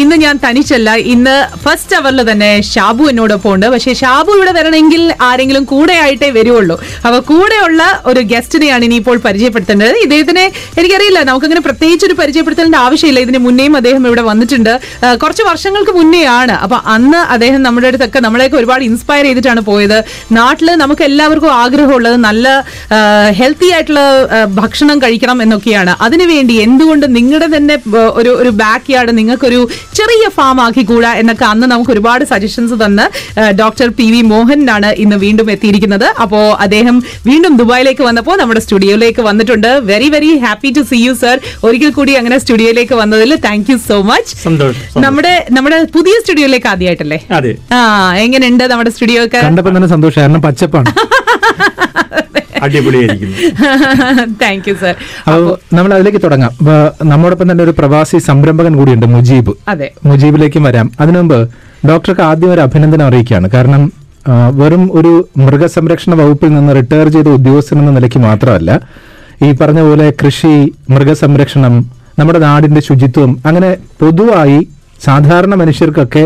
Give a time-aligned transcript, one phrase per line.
[0.00, 0.90] ഇന്ന് ഞാൻ തനിച്ചല്ല.
[1.12, 3.66] ഇന്ന് ഫസ്റ്റ് അവറിൽ തന്നെ ഷാബു എന്നോടൊപ്പം ഉണ്ട്.
[3.74, 6.76] പക്ഷേ ഷാബു ഇവിടെ വരണമെങ്കിൽ ആരെങ്കിലും കൂടെ ആയിട്ടേ വരുവുള്ളൂ.
[7.06, 9.96] അപ്പൊ കൂടെയുള്ള ഒരു ഗസ്റ്റിനെയാണ് ഇനിയിപ്പോൾ പരിചയപ്പെടുത്തേണ്ടത്.
[10.04, 10.44] ഇദ്ദേഹത്തിനെ
[10.80, 11.20] എനിക്കറിയില്ല.
[11.30, 13.20] നമുക്കങ്ങനെ പ്രത്യേകിച്ച് ഒരു പരിചയപ്പെടുത്തേണ്ട ആവശ്യമില്ല.
[13.26, 14.72] ഇതിന് മുന്നേയും അദ്ദേഹം ഇവിടെ വന്നിട്ടുണ്ട്.
[15.24, 16.54] കുറച്ച് വർഷങ്ങൾക്ക് മുന്നേയാണ്.
[16.66, 19.98] അപ്പൊ അന്ന് അദ്ദേഹം നമ്മുടെ അടുത്തൊക്കെ നമ്മളെയൊക്കെ ഒരുപാട് ഇൻസ്പയർ ചെയ്തിട്ടാണ് പോയത്.
[20.38, 22.46] നാട്ടിൽ നമുക്ക് എല്ലാവർക്കും ആഗ്രഹമുള്ളത് നല്ല
[23.40, 24.00] ഹെൽത്തി ആയിട്ടുള്ള
[24.60, 25.92] ഭക്ഷണം കഴിക്കണം എന്നൊക്കെയാണ്.
[26.06, 27.76] അതിനുവേണ്ടി എന്തുകൊണ്ട് നിങ്ങളുടെ തന്നെ
[28.20, 29.60] ഒരു ഒരു ബാക്ക് യാർഡ് നിങ്ങൾക്കൊരു
[29.98, 33.04] ചെറിയ ഫാം ആക്കിക്കൂടാ എന്നൊക്കെ അന്ന് നമുക്ക് ഒരുപാട് സജഷൻസ് തന്ന്
[33.60, 36.06] ഡോക്ടർ പി വി മോഹനാണ് ഇന്ന് വീണ്ടും എത്തിയിരിക്കുന്നത്.
[36.22, 36.96] അപ്പോ അദ്ദേഹം
[37.28, 39.70] വീണ്ടും ദുബായിലേക്ക് വന്നപ്പോൾ നമ്മുടെ സ്റ്റുഡിയോയിലേക്ക് വന്നിട്ടുണ്ട്.
[39.90, 41.36] Very very happy to see you sir
[41.68, 44.34] ഒരിക്കൽ കൂടി അങ്ങനെ സ്റ്റുഡിയോയിലേക്ക് വന്നതിൽ താങ്ക് യു സോ മച്ച്.
[45.06, 47.20] നമ്മുടെ നമ്മുടെ പുതിയ സ്റ്റുഡിയോയിലേക്ക് ആദ്യമായിട്ടല്ലേ?
[47.76, 47.80] ആ
[48.24, 50.40] എങ്ങനെയുണ്ട് നമ്മുടെ സ്റ്റുഡിയോ ഒക്കെ കണ്ടപ്പോ തന്നെ സന്തോഷം.
[50.48, 50.88] പച്ചപ്പാണ്.
[52.62, 53.36] അടിപൊളിയായിരിക്കുന്നു.
[54.42, 54.94] താങ്ക് യു സർ
[55.26, 56.52] അപ്പോൾ നമ്മൾ അതിലേക്ക് തുടങ്ങാം.
[57.02, 59.54] നമ്മോടൊപ്പം തന്നെ ഒരു പ്രവാസി സംരംഭകൻ കൂടിയുണ്ട് മുജീബ്.
[59.68, 59.90] അതെ.
[60.04, 60.90] മുജീബിലേക്കും വരാം.
[61.00, 61.38] അതിനുമുമ്പ്
[61.88, 63.50] ഡോക്ടർക്ക് ആദ്യം ഒരു അഭിനന്ദനം അറിയിക്കുകയാണ്.
[63.50, 63.92] കാരണം
[64.54, 68.80] വെറും ഒരു മൃഗസംരക്ഷണ വകുപ്പിൽ നിന്ന് റിട്ടയർ ചെയ്ത ഉദ്യോഗസ്ഥൻ എന്ന നിലയ്ക്ക് മാത്രമല്ല
[69.42, 70.52] ഈ പറഞ്ഞ പോലെ കൃഷി
[70.90, 71.74] മൃഗസംരക്ഷണം
[72.18, 74.68] നമ്മുടെ നാടിന്റെ ശുചിത്വം അങ്ങനെ പൊതുവായി
[75.04, 76.24] സാധാരണ മനുഷ്യർക്കൊക്കെ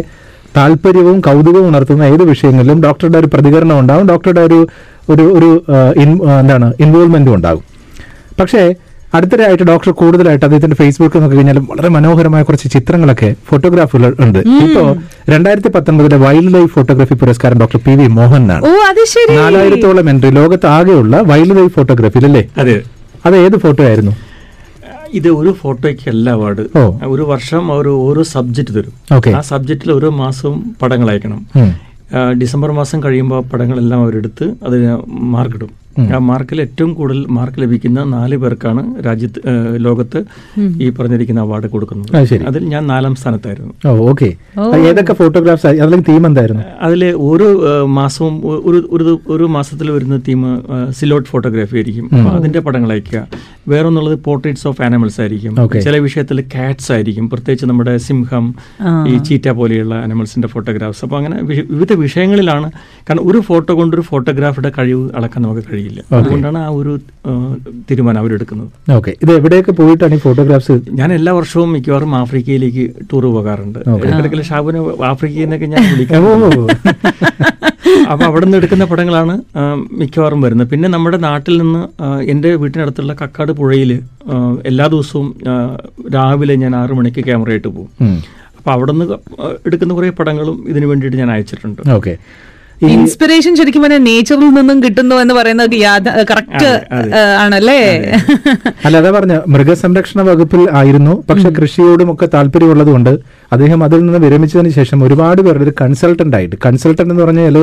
[0.57, 4.59] താല്പര്യവും കൗതുകവും ഉണർത്തുന്ന ഏത് വിഷയങ്ങളിലും ഡോക്ടറുടെ ഒരു പ്രതികരണം ഉണ്ടാകും ഡോക്ടറുടെ ഒരു
[5.13, 5.51] ഒരു ഒരു
[6.05, 7.65] എന്താണ് ഇൻവോൾവ്മെന്റും ഉണ്ടാകും.
[8.41, 8.63] പക്ഷേ
[9.17, 14.39] അടുത്തിടെയായിട്ട് ഡോക്ടർ കൂടുതലായിട്ട് അദ്ദേഹത്തിന്റെ ഫേസ്ബുക്കിൽ നോക്കി കഴിഞ്ഞാൽ വളരെ മനോഹരമായ കുറച്ച് ചിത്രങ്ങളൊക്കെ ഫോട്ടോഗ്രാഫുകൾ ഉണ്ട്.
[14.65, 14.83] ഇപ്പോ
[15.33, 19.37] രണ്ടായിരത്തി പത്തൊൻപതിലെ വൈൽഡ് ലൈഫ് ഫോട്ടോഗ്രാഫി പുരസ്കാരം ഡോക്ടർ പി വി മോഹനാണ് ഓ അത് ശരി.
[19.43, 22.43] നാലായിരത്തോളം എൻട്രി ലോകത്ത് ആകെയുള്ള വൈൽഡ് ലൈഫ് ഫോട്ടോഗ്രാഫിയിൽ അല്ലേ?
[22.63, 22.77] അതെ.
[23.27, 24.15] അത് ഏത് ഫോട്ടോ ആയിരുന്നു?
[25.19, 26.65] ഇത് ഒരു ഫോട്ടോയ്ക്കല്ല അവാർഡ്
[27.15, 28.95] ഒരു വർഷം അവർ ഓരോ സബ്ജക്റ്റ് തരും.
[29.39, 31.41] ആ സബ്ജക്റ്റിൽ ഓരോ മാസവും പടങ്ങൾ അയക്കണം.
[32.41, 34.91] ഡിസംബർ മാസം കഴിയുമ്പോൾ പടങ്ങളെല്ലാം അവരെടുത്ത് അതിന്
[35.35, 39.41] മാർക്കിടും ആ മാർക്കിൽ ഏറ്റവും കൂടുതൽ മാർക്ക് ലഭിക്കുന്ന നാല് പേർക്കാണ് രാജ്യത്ത്
[39.77, 40.25] ലോകത്ത്
[40.61, 42.43] ഈ പറഞ്ഞിരിക്കുന്ന അവാർഡ് കൊടുക്കുന്നത്.
[42.47, 43.89] അതിൽ ഞാൻ നാലാം സ്ഥാനത്തായിരുന്നു.
[43.89, 44.35] ഓക്കെ.
[44.77, 46.63] ഏതൊക്കെ ഫോട്ടോഗ്രാഫ്സ് തീം എന്തായിരുന്നു?
[46.81, 47.49] അതിൽ ഓരോ
[47.87, 50.43] മാസവും ഒരു ഒരു ഒരു മാസത്തിൽ വരുന്ന തീം
[50.91, 52.05] സിലോട്ട് ഫോട്ടോഗ്രാഫി ആയിരിക്കും.
[52.05, 53.27] അപ്പൊ അതിന്റെ പടങ്ങൾ അയക്കുക.
[53.69, 55.71] വേറൊന്നുള്ളത് പോർട്രേറ്റ്സ് ഓഫ് ആനിമൽസ് ആയിരിക്കും.
[55.81, 57.31] ചില വിഷയത്തിൽ കാറ്റ്സ് ആയിരിക്കും.
[57.31, 58.55] പ്രത്യേകിച്ച് നമ്മുടെ സിംഹം
[59.09, 62.71] ഈ ചീറ്റ പോലെയുള്ള ആനിമൽസിന്റെ ഫോട്ടോഗ്രാഫ്സ് അപ്പോൾ അങ്ങനെ വിവിധ വിഷയങ്ങളിലാണ്.
[63.09, 66.93] കാരണം ഒരു ഫോട്ടോ കൊണ്ട് ഒരു ഫോട്ടോഗ്രാഫിയുടെ കഴിവ് അളക്കാൻ നമുക്ക് കഴിയില്ല അതുകൊണ്ടാണ് ആ ഒരു
[67.89, 68.69] തീരുമാനം അവരെടുക്കുന്നത്.
[68.99, 73.81] ഓക്കെ ഇത് എവിടെയൊക്കെ പോയിട്ടാണ് ഈ ഫോട്ടോഗ്രാഫ്സ് ഞാൻ എല്ലാ വർഷവും മിക്കവാറും ആഫ്രിക്കയിലേക്ക് ടൂർ പോകാറുണ്ട്.
[74.01, 74.81] ഇടയ്ക്കിടയ്ക്ക് ഷാബുന്
[75.13, 76.23] ആഫ്രിക്കയിൽ നിന്നൊക്കെ ഞാൻ വിളിക്കാം.
[78.13, 79.35] അപ്പോൾ അവിടെ നിന്ന് എടുക്കുന്ന പടങ്ങളാണ്
[80.01, 80.69] മിക്കവാറും വരുന്നത്.
[80.73, 81.83] പിന്നെ നമ്മുടെ നാട്ടിൽ നിന്ന്
[82.33, 83.91] എന്റെ വീട്ടിനടുത്തുള്ള കക്കാട് പുഴയിൽ
[84.71, 85.29] എല്ലാ ദിവസവും
[86.17, 87.91] രാവിലെ ഞാൻ ആറു മണിക്ക് ക്യാമറയായിട്ട് പോകും.
[88.59, 89.07] അപ്പോൾ അവിടെ നിന്ന്
[89.69, 91.83] എടുക്കുന്ന കുറേ പടങ്ങളും ഇതിനു വേണ്ടിയിട്ട് ഞാൻ അയച്ചിട്ടുണ്ട്.
[91.99, 92.15] ഓക്കെ
[92.93, 95.77] ഇൻസ്പിറേഷൻ ശരിക്കും പറഞ്ഞാൽ നേച്ചറിൽ നിന്നും കിട്ടുന്നു എന്ന് പറയുന്നത്
[96.31, 96.71] കറക്റ്റ്
[97.39, 97.79] ആണല്ലേ?
[98.87, 103.13] അല്ല അതാ പറഞ്ഞ മൃഗസംരക്ഷണ വകുപ്പിൽ ആയിരുന്നു പക്ഷെ കൃഷിയോടും ഒക്കെ താല്പര്യമുള്ളത് കൊണ്ട്
[103.53, 107.57] അദ്ദേഹം അതിൽ നിന്ന് വിരമിച്ചതിന് ശേഷം ഒരുപാട് പേരുടെ ഒരു കൺസൾട്ടന്റ് ആയിട്ട് കൺസൾട്ടന്റ് എന്ന് പറഞ്ഞാൽ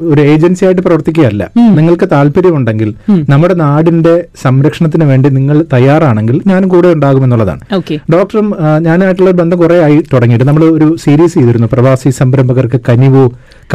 [0.00, 1.42] ഒരു ഏജൻസി ആയിട്ട് പ്രവർത്തിക്കുകയല്ല.
[1.78, 2.94] നിങ്ങൾക്ക് താല്പര്യമുണ്ടെങ്കിൽ
[3.28, 8.14] നമ്മുടെ നാടിന്റെ സംരക്ഷണത്തിന് വേണ്ടി നിങ്ങൾ തയ്യാറാണെങ്കിൽ ഞാനും കൂടെ ഉണ്ടാകുമെന്നുള്ളതാണ് എന്നുള്ളതാണ്.
[8.14, 8.46] ഡോക്ടറും
[8.86, 11.68] ഞാനായിട്ടുള്ള ബന്ധം കുറെ ആയി തുടങ്ങിയിട്ട് നമ്മൾ ഒരു സീരീസ് ചെയ്തിരുന്നു.
[11.72, 13.24] പ്രവാസി സംരംഭകർക്ക് കനിവോ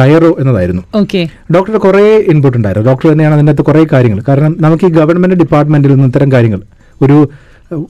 [0.00, 0.82] കയറോ എന്നതായിരുന്നു.
[0.96, 2.88] ഡോക്ടർ ഡോക്ടറുടെ കുറേ ഇൻപുട്ട് ഉണ്ടായിരുന്നു.
[2.90, 4.20] ഡോക്ടർ തന്നെയാണ് അതിന്റെ അകത്ത് കുറേ കാര്യങ്ങൾ.
[4.28, 6.62] കാരണം നമുക്ക് ഈ ഗവൺമെന്റ് ഡിപ്പാർട്ട്മെന്റിൽ നിന്ന് ഇത്തരം കാര്യങ്ങൾ
[7.02, 7.18] ഒരു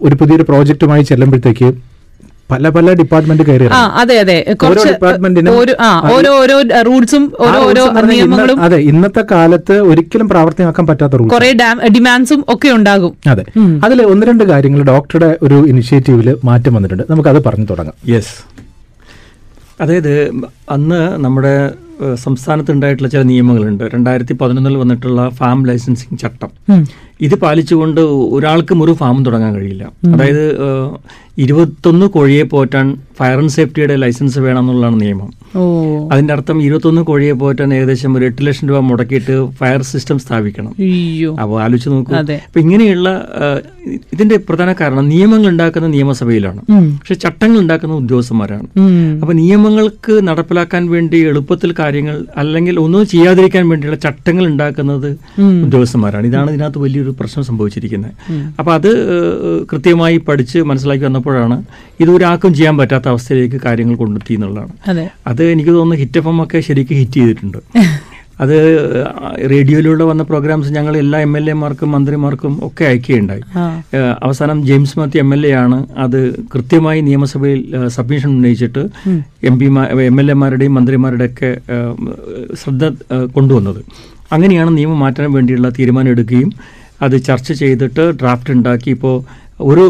[0.07, 1.92] ഒരു പുതിയൊരു പ്രോജക്റ്റുമായി ചെല്ലുമ്പോഴത്തേക്ക്
[2.51, 4.55] പല പല ഡിപ്പാർട്ട്മെന്റ് കയറി ആ അതെ അതെ.
[4.63, 5.75] കുറച്ച് ഡിപ്പാർട്ട്മെന്റിനും ഓരോ
[6.15, 11.53] ഓരോ ഓരോ റൂൾസും ഓരോ ഓരോ നിയമങ്ങളും അതെ ഇന്നത്തെ കാലത്ത് ഒരിക്കലും പ്രാവർത്തികമാക്കാൻ പറ്റാത്ത റൂൾ കുറെ
[11.97, 13.15] ഡിമാൻഡ്സും ഒക്കെ ഉണ്ടാകും.
[13.27, 13.45] അതെ.
[13.85, 17.05] അതിൽ ഒന്ന് രണ്ട് കാര്യങ്ങൾ ഡോക്ടറുടെ ഒരു ഇനിഷ്യേറ്റീവിൽ മാറ്റം വന്നിട്ടുണ്ട്.
[17.11, 17.97] നമുക്കത് പറഞ്ഞു തുടങ്ങാം.
[18.15, 18.35] യെസ്
[19.81, 20.13] അതായത്
[20.71, 21.55] അന്ന് നമ്മുടെ
[22.15, 23.85] സംസ്ഥാനത്ത് ഉണ്ടായിട്ടുള്ള ചില നിയമങ്ങളുണ്ട്.
[23.95, 26.51] രണ്ടായിരത്തി പതിനൊന്നിൽ വന്നിട്ടുള്ള ഫാം ലൈസൻസിങ് ചട്ടം.
[27.21, 28.01] ഇത് പാലിച്ചുകൊണ്ട്
[28.37, 29.85] ഒരാൾക്കും ഒരു ഫാം തുടങ്ങാൻ കഴിയില്ല.
[30.15, 30.45] അതായത്
[31.39, 35.31] ഇരുപത്തൊന്ന് കോഴിയെ പോറ്റാൻ ഫയർ ആൻഡ് സേഫ്റ്റിയുടെ ലൈസൻസ് വേണം എന്നുള്ളതാണ് നിയമം.
[36.13, 40.73] അതിന്റെ അർത്ഥം ഇരുപത്തൊന്ന് കോഴിയെ പോറ്റാൻ ഏകദേശം ഒരു എട്ട് ലക്ഷം രൂപ മുടക്കിയിട്ട് ഫയർ സിസ്റ്റം സ്ഥാപിക്കണം.
[41.41, 42.15] അപ്പോൾ ആലോചിച്ച് നോക്കൂ.
[42.17, 43.09] അപ്പൊ ഇങ്ങനെയുള്ള
[44.13, 46.61] ഇതിന്റെ പ്രധാന കാരണം നിയമങ്ങൾ ഉണ്ടാക്കുന്ന നിയമസഭയിലാണ്.
[46.71, 48.67] പക്ഷെ ചട്ടങ്ങൾ ഉണ്ടാക്കുന്ന ഉദ്യോഗസ്ഥന്മാരാണ്.
[49.23, 56.27] അപ്പൊ നിയമങ്ങൾക്ക് നടപ്പിലാക്കാൻ വേണ്ടി എളുപ്പത്തിൽ കാര്യങ്ങൾ അല്ലെങ്കിൽ ഒന്നും ചെയ്യാതിരിക്കാൻ വേണ്ടിയുള്ള ചട്ടങ്ങൾ ഉണ്ടാക്കുന്നത് ഉദ്യോഗസ്ഥന്മാരാണ്.
[56.27, 58.13] ഇതാണ് ഇതിനകത്ത് വലിയൊരു പ്രശ്നം സംഭവിച്ചിരിക്കുന്നത്.
[58.59, 58.91] അപ്പൊ അത്
[59.73, 61.57] കൃത്യമായി പഠിച്ച് മനസ്സിലാക്കി വന്നപ്പോഴാണ്
[62.01, 64.73] ഇത് ഒരാൾക്കും ചെയ്യാൻ പറ്റാത്ത അവസ്ഥയിലേക്ക് കാര്യങ്ങൾ കൊണ്ടെത്തി എന്നുള്ളതാണ്.
[65.31, 65.45] അതെ.
[65.55, 67.61] എനിക്ക് തോന്നുന്നു ഹിറ്റ് എഫ് എം ഒക്കെ ശരിക്കും ഹിറ്റ് ചെയ്തിട്ടുണ്ട്.
[68.43, 68.55] അത്
[69.51, 73.43] റേഡിയോയിലൂടെ വന്ന പ്രോഗ്രാംസ് ഞങ്ങൾ എല്ലാ എം എൽ എമാർക്കും മന്ത്രിമാർക്കും ഒക്കെ അയക്കുകയുണ്ടായി.
[74.23, 76.19] അവസാനം James Mathew M L A ആണ് അത്
[76.55, 77.61] കൃത്യമായി നിയമസഭയിൽ
[77.97, 78.83] സബ്മിഷൻ ഉന്നയിച്ചിട്ട്
[79.51, 81.51] എം പിമാർ എം എൽ എമാരുടെയും മന്ത്രിമാരുടെയും ഒക്കെ
[82.55, 82.83] ശ്രദ്ധ
[83.37, 83.81] കൊണ്ടുവന്നത്.
[84.33, 86.51] അങ്ങനെയാണ് നിയമം മാറ്റാൻ വേണ്ടിയുള്ള തീരുമാനം എടുക്കുകയും
[87.03, 88.91] അത് ചർച്ച ചെയ്തിട്ട് ഡ്രാഫ്റ്റ് ഉണ്ടാക്കി.
[88.97, 89.15] ഇപ്പോൾ
[89.61, 89.83] ഒരു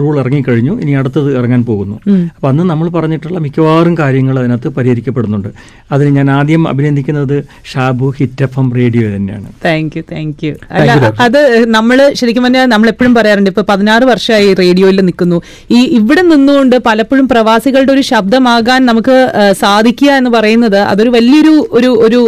[0.00, 0.72] റൂൾ ഇറങ്ങിക്കഴിഞ്ഞു.
[0.82, 1.96] ഇനി അടുത്തത് ഇറങ്ങാൻ പോകുന്നു.
[2.36, 5.48] അപ്പൊ അന്ന് നമ്മൾ പറഞ്ഞിട്ടുള്ള മിക്കവാറും കാര്യങ്ങൾ അതിനകത്ത് പരിഹരിക്കപ്പെടുന്നുണ്ട്.
[5.92, 7.36] അതിന് ഞാൻ ആദ്യം അഭിനന്ദിക്കുന്നത്
[7.72, 9.48] ഷാബു ഹിറ്റ് എഫ് എം റേഡിയോ തന്നെയാണ്.
[9.64, 10.90] താങ്ക് യു താങ്ക് യു അല്ല
[11.26, 11.40] അത്
[11.76, 13.50] നമ്മൾ ശരിക്കും പറഞ്ഞാൽ നമ്മൾ എപ്പോഴും പറയാറുണ്ട്.
[13.54, 15.40] ഇപ്പൊ പതിനാറ് വർഷമായി റേഡിയോയിൽ നിൽക്കുന്നു.
[15.70, 19.16] ഈ ഇവിടെ നിന്നുകൊണ്ട് പലപ്പോഴും പ്രവാസികളുടെ ഒരു ശബ്ദമാകാൻ നമുക്ക്
[19.64, 22.20] സാധിക്കുക എന്ന് പറയുന്നത് അതൊരു വലിയൊരു ഒരു ഒരു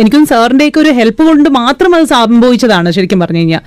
[0.00, 3.62] എനിക്കും സാറിന്റെ എനിക്കും സാറിന്റെയൊക്കെ ഒരു ഹെൽപ്പ് കൊണ്ട് മാത്രം അത് സംഭവിച്ചതാണ് ശരിക്കും പറഞ്ഞു കഴിഞ്ഞാൽ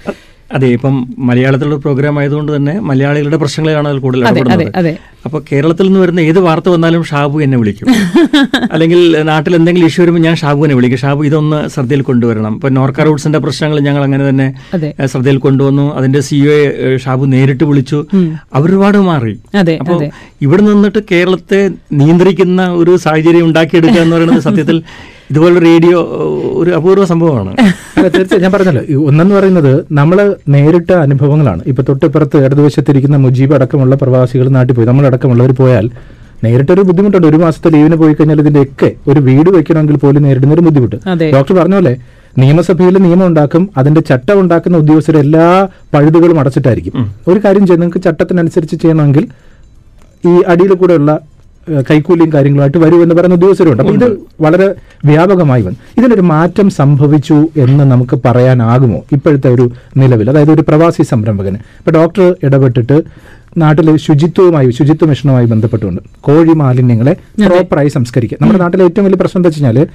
[0.51, 4.71] അതെ ഇപ്പം മലയാളത്തിലുള്ള പ്രോഗ്രാം ആയതുകൊണ്ട് തന്നെ മലയാളികളുടെ പ്രശ്നങ്ങളെയാണ് അതിൽ കൂടുതൽ ഇടപെടുന്നത്.
[4.75, 4.97] അതെ.
[5.25, 7.85] അപ്പൊ കേരളത്തിൽ നിന്ന് വരുന്ന ഏത് വാർത്ത വന്നാലും ഷാബു എന്നെ വിളിക്കും.
[8.73, 10.97] അല്ലെങ്കിൽ നാട്ടിൽ എന്തെങ്കിലും ഇഷ്യൂ വരുമ്പോൾ ഞാൻ ഷാബുവിനെ വിളിക്കും.
[10.97, 12.53] ഷാബു ഇതൊന്ന് ശ്രദ്ധയിൽ കൊണ്ടുവരണം.
[12.55, 14.47] ഇപ്പൊ നോർക്ക റൂട്ട്സിന്റെ പ്രശ്നങ്ങൾ ഞങ്ങൾ അങ്ങനെ തന്നെ
[15.05, 15.95] ശ്രദ്ധയിൽ കൊണ്ടുവന്നു.
[15.95, 18.05] അതിന്റെ സിഇഒ ഷാബു നേരിട്ട് വിളിച്ചു.
[18.53, 19.39] അവർ ഒരുപാട് മാറി.
[19.79, 20.11] അപ്പോൾ
[20.41, 24.83] ഇവിടെ നിന്നിട്ട് കേരളത്തെ നിയന്ത്രിക്കുന്ന ഒരു സാഹചര്യം ഉണ്ടാക്കിയെടുക്കുക എന്ന് പറയുന്നത് സത്യത്തിൽ
[25.29, 25.99] ഇതുപോലെ റേഡിയോ
[26.61, 27.51] ഒരു അപൂർവ സംഭവമാണ്.
[28.15, 30.17] തീർച്ചയായും ഞാൻ പറഞ്ഞല്ലോ ഒന്നെന്ന് പറയുന്നത് നമ്മൾ
[30.55, 31.61] നേരിട്ട അനുഭവങ്ങളാണ്.
[31.71, 35.87] ഇപ്പൊ തൊട്ടിപ്പുറത്ത് ഇടതുവശത്തിരിക്കുന്ന മുജീബ് അടക്കമുള്ള പ്രവാസികൾ നാട്ടിൽ പോയി നമ്മളടക്കമുള്ളവർ പോയാൽ
[36.45, 37.27] നേരിട്ടൊരു ബുദ്ധിമുട്ടുണ്ട്.
[37.31, 40.97] ഒരു മാസത്തെ ലീവിന് പോയി കഴിഞ്ഞാൽ ഇതിന്റെയൊക്കെ ഒരു വീട് വെക്കണമെങ്കിൽ പോലും നേരിടുന്ന ഒരു ബുദ്ധിമുട്ട്
[41.35, 41.93] ഡോക്ടർ പറഞ്ഞ പോലെ
[42.41, 45.45] നിയമസഭയിൽ നിയമം ഉണ്ടാക്കും അതിന്റെ ചട്ടം ഉണ്ടാക്കുന്ന ഉദ്യോഗസ്ഥർ എല്ലാ
[45.93, 46.93] പഴുതുകളും അടച്ചിട്ടായിരിക്കും.
[47.29, 49.25] ഒരു കാര്യം ചെയ്യും നിങ്ങൾക്ക് ചട്ടത്തിനനുസരിച്ച് ചെയ്യണമെങ്കിൽ
[50.31, 51.11] ഈ അടിയിൽ കൂടെയുള്ള
[51.89, 53.83] കൈക്കൂലിയും കാര്യങ്ങളുമായിട്ട് വരൂ എന്ന് പറയുന്ന ഉദ്യോഗസ്ഥരുണ്ട്.
[53.83, 54.75] അപ്പൊ ഇത് വളരെ
[55.05, 55.77] വ്യാപകമായി വന്നു.
[55.97, 59.05] ഇതിനൊരു മാറ്റം സംഭവിച്ചു എന്ന് നമുക്ക് പറയാനാകുമോ?
[59.11, 61.55] ഇപ്പോഴത്തെ ഒരു നിലവിൽ അതായത് ഒരു പ്രവാസി സംരംഭകന്.
[61.55, 63.01] ഇപ്പൊ ഡോക്ടർ ഇടപെട്ടിട്ട്
[63.57, 67.15] നാട്ടിലെ ശുചിത്വവുമായി ശുചിത്വ മിഷനുമായി ബന്ധപ്പെട്ടുകൊണ്ട് കോഴി മാലിന്യങ്ങളെ
[67.47, 68.37] പ്രോപ്പറായി സംസ്കരിക്കുക.
[68.41, 69.85] നമ്മുടെ നാട്ടിലെ ഏറ്റവും വലിയ പ്രശ്നം എന്താ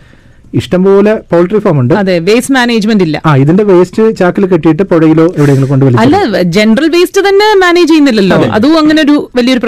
[0.55, 1.94] ഇഷ്ടംപോലെ പോൾട്രി ഫാം ഉണ്ട്.
[1.94, 3.23] അതെ വേസ്റ്റ് മാനേജ്മെന്റ് ഇല്ല.
[3.26, 8.37] ആ ഇതിന്റെ വേസ്റ്റ് ചാക്കിൽ കെട്ടിയിട്ട് പുഴയിലോ എവിടെയെങ്കിലും കൊണ്ടുപോയി അല്ല ജനറൽ വേസ്റ്റ് തന്നെ മാനേജ് ചെയ്യുന്നില്ലല്ലോ.
[8.37, 8.79] അതും.
[8.79, 9.61] അങ്ങനെ ഒരു വലിയൊരു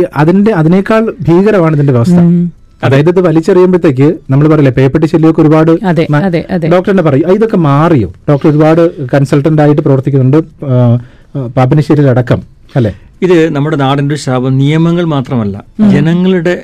[0.00, 2.14] ഈ- അതിന്റെ അതിനേക്കാൾ ഭീകരമാണ് ഇതിന്റെ വ്യവസ്ഥ.
[2.82, 5.70] അതായത് ഇത് വലിച്ചെറിയുമ്പോഴത്തേക്ക് നമ്മൾ പറയില്ലേ പേപ്പട്ടി ശല്യമൊക്കെ ഒരുപാട്
[6.90, 7.32] തന്നെ പറയും.
[7.32, 8.12] ഇതൊക്കെ മാറിയോ?
[8.28, 10.36] ഡോക്ടർ ഒരുപാട് കൺസൾട്ടന്റ് ആയിട്ട് പ്രവർത്തിക്കുന്നുണ്ട്.
[11.46, 12.55] പാപ്പനശ്ശേരിയിലടക്കം.
[12.76, 12.92] അല്ലെ?
[13.22, 14.58] ഇത് നമ്മുടെ നാടിന്റെ ശാപം.
[14.58, 16.54] നിയമങ്ങൾ മാത്രമല്ല ജനങ്ങളുടെ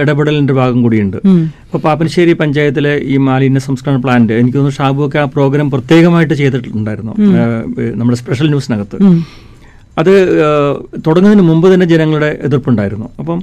[0.00, 1.16] ഇടപെടലിന്റെ ഭാഗം കൂടിയുണ്ട്.
[1.26, 7.12] ഇപ്പൊ പാപ്പനശ്ശേരി പഞ്ചായത്തിലെ ഈ മാലിന്യ സംസ്കരണ പ്ലാന്റ് എനിക്ക് തോന്നുന്നു ഷാബുവൊക്കെ ആ പ്രോഗ്രാം പ്രത്യേകമായിട്ട് ചെയ്തിട്ടുണ്ടായിരുന്നു
[7.94, 8.98] നമ്മുടെ സ്പെഷ്യൽ ന്യൂസിനകത്ത്.
[9.98, 10.14] അത്
[11.06, 13.08] തുടങ്ങുന്നതിന് മുമ്പ് തന്നെ ജനങ്ങളുടെ എതിർപ്പുണ്ടായിരുന്നു.
[13.18, 13.40] അപ്പം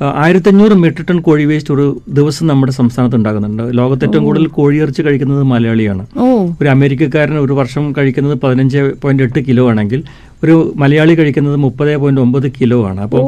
[0.00, 3.62] ആയിരത്തഞ്ഞൂറ് മെട്രിക് ടൺ കോഴി വേസ്റ്റ് ഒരു ദിവസം നമ്മുടെ സംസ്ഥാനത്ത് ഉണ്ടാകുന്നുണ്ട്.
[3.78, 6.06] ലോകത്ത് ഏറ്റവും കൂടുതൽ കോഴിയിറച്ചി കഴിക്കുന്നത് മലയാളിയാണ്.
[6.60, 10.02] ഒരു അമേരിക്കക്കാരൻ ഒരു വർഷം കഴിക്കുന്നത് പതിനഞ്ച് പോയിന്റ് എട്ട് കിലോ ആണെങ്കിൽ
[10.44, 13.00] ഒരു മലയാളി കഴിക്കുന്നത് മുപ്പത് പോയിന്റ് ഒമ്പത് കിലോ ആണ്.
[13.00, 13.24] അപ്പോൾ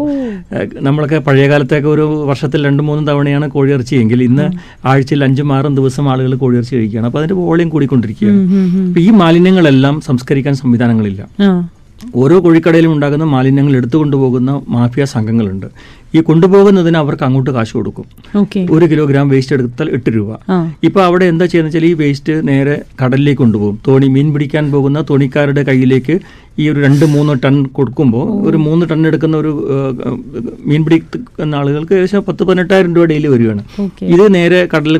[0.80, 4.46] നമ്മളൊക്കെ പഴയ കാലത്തൊക്കെ ഒരു വർഷത്തിൽ രണ്ട് മൂന്നും തവണയാണ് കോഴിയിറച്ചിയെങ്കിൽ ഇന്ന്
[4.84, 7.06] ആഴ്ചയിൽ അഞ്ചും ആറും ദിവസം ആളുകൾ കോഴിയിറച്ചി കഴിക്കുകയാണ്.
[7.06, 8.42] അപ്പോൾ അതിന്റെ വോളിയം കൂടിക്കൊണ്ടിരിക്കുകയാണ്.
[8.88, 11.22] അപ്പോൾ ഈ മാലിന്യങ്ങളെല്ലാം സംസ്കരിക്കാൻ സംവിധാനങ്ങളില്ല.
[12.22, 15.66] ഓരോ കോഴിക്കടയിലും ഉണ്ടാകുന്ന മാലിന്യങ്ങൾ എടുത്തുകൊണ്ടുപോകുന്ന മാഫിയ സംഘങ്ങളുണ്ട്.
[16.16, 18.06] ഈ കൊണ്ടുപോകുന്നതിന് അവർക്ക് അങ്ങോട്ട് കാശ് കൊടുക്കും.
[18.74, 20.38] ഒരു കിലോഗ്രാം വേസ്റ്റ് എടുത്താൽ എട്ട് രൂപ.
[20.86, 23.76] ഇപ്പൊ അവിടെ എന്താ ചെയ്യുന്ന വെച്ചാൽ ഈ വേസ്റ്റ് നേരെ കടലിലേക്ക് കൊണ്ടുപോകും.
[23.86, 26.14] തോണി മീൻ പിടിക്കാൻ പോകുന്ന തോണിക്കാരുടെ കയ്യിലേക്ക്
[26.60, 29.52] ഈ ഒരു രണ്ട് മൂന്ന് ടൺ കൊടുക്കുമ്പോൾ ഒരു മൂന്ന് ടൺ എടുക്കുന്ന ഒരു
[30.70, 33.62] മീൻ പിടിക്കുന്ന ആളുകൾക്ക് ഏകദേശം പത്ത് പതിനെട്ടായിരം രൂപ ഡെയിലി വരികയാണ്
[34.14, 34.98] ഇത് നേരെ കടലിൽ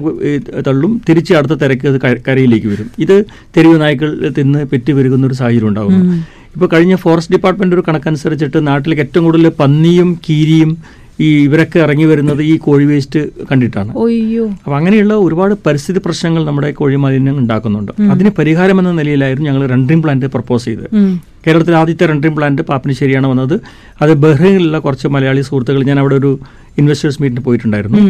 [0.69, 2.91] തള്ളും തിരിച്ച് അടുത്ത തിരക്ക് കരയിലേക്ക് വരും.
[3.07, 3.17] ഇത്
[3.57, 6.05] തെരുവ് നായ്ക്കൾ തിന്ന് പെറ്റ് പെരുകുന്ന ഒരു സാഹചര്യം ഉണ്ടാകുന്നു.
[6.55, 10.71] ഇപ്പോൾ കഴിഞ്ഞ ഫോറസ്റ്റ് ഡിപ്പാർട്ട്മെന്റ് ഒരു കണക്കനുസരിച്ചിട്ട് നാട്ടിലേക്ക് ഏറ്റവും കൂടുതൽ പന്നിയും കീരിയും
[11.25, 13.91] ഈ ഇവരൊക്കെ ഇറങ്ങി വരുന്നത് ഈ കോഴി വേസ്റ്റ് കണ്ടിട്ടാണ്.
[14.63, 17.93] അപ്പൊ അങ്ങനെയുള്ള ഒരുപാട് പരിസ്ഥിതി പ്രശ്നങ്ങൾ നമ്മുടെ കോഴി മാലിന്യം ഉണ്ടാക്കുന്നുണ്ട്.
[18.13, 20.89] അതിന് പരിഹാരം എന്ന നിലയിലായിരുന്നു ഞങ്ങൾ റെൻഡറിംഗ് പ്ലാന്റ് പ്രപ്പോസ് ചെയ്തത്.
[21.47, 23.57] കേരളത്തിലെ ആദ്യത്തെ റെൻഡറിംഗ് പ്ലാന്റ് പാപ്പിനിശ്ശേരിയാണ് വന്നത്.
[24.03, 26.31] അത് ബഹ്റൈനിലുള്ള കുറച്ച് മലയാളി സുഹൃത്തുക്കൾ ഞാൻ അവിടെ ഒരു
[26.81, 28.01] ഇൻവെസ്റ്റേഴ്സ് മീറ്റിന് പോയിട്ടുണ്ടായിരുന്നു.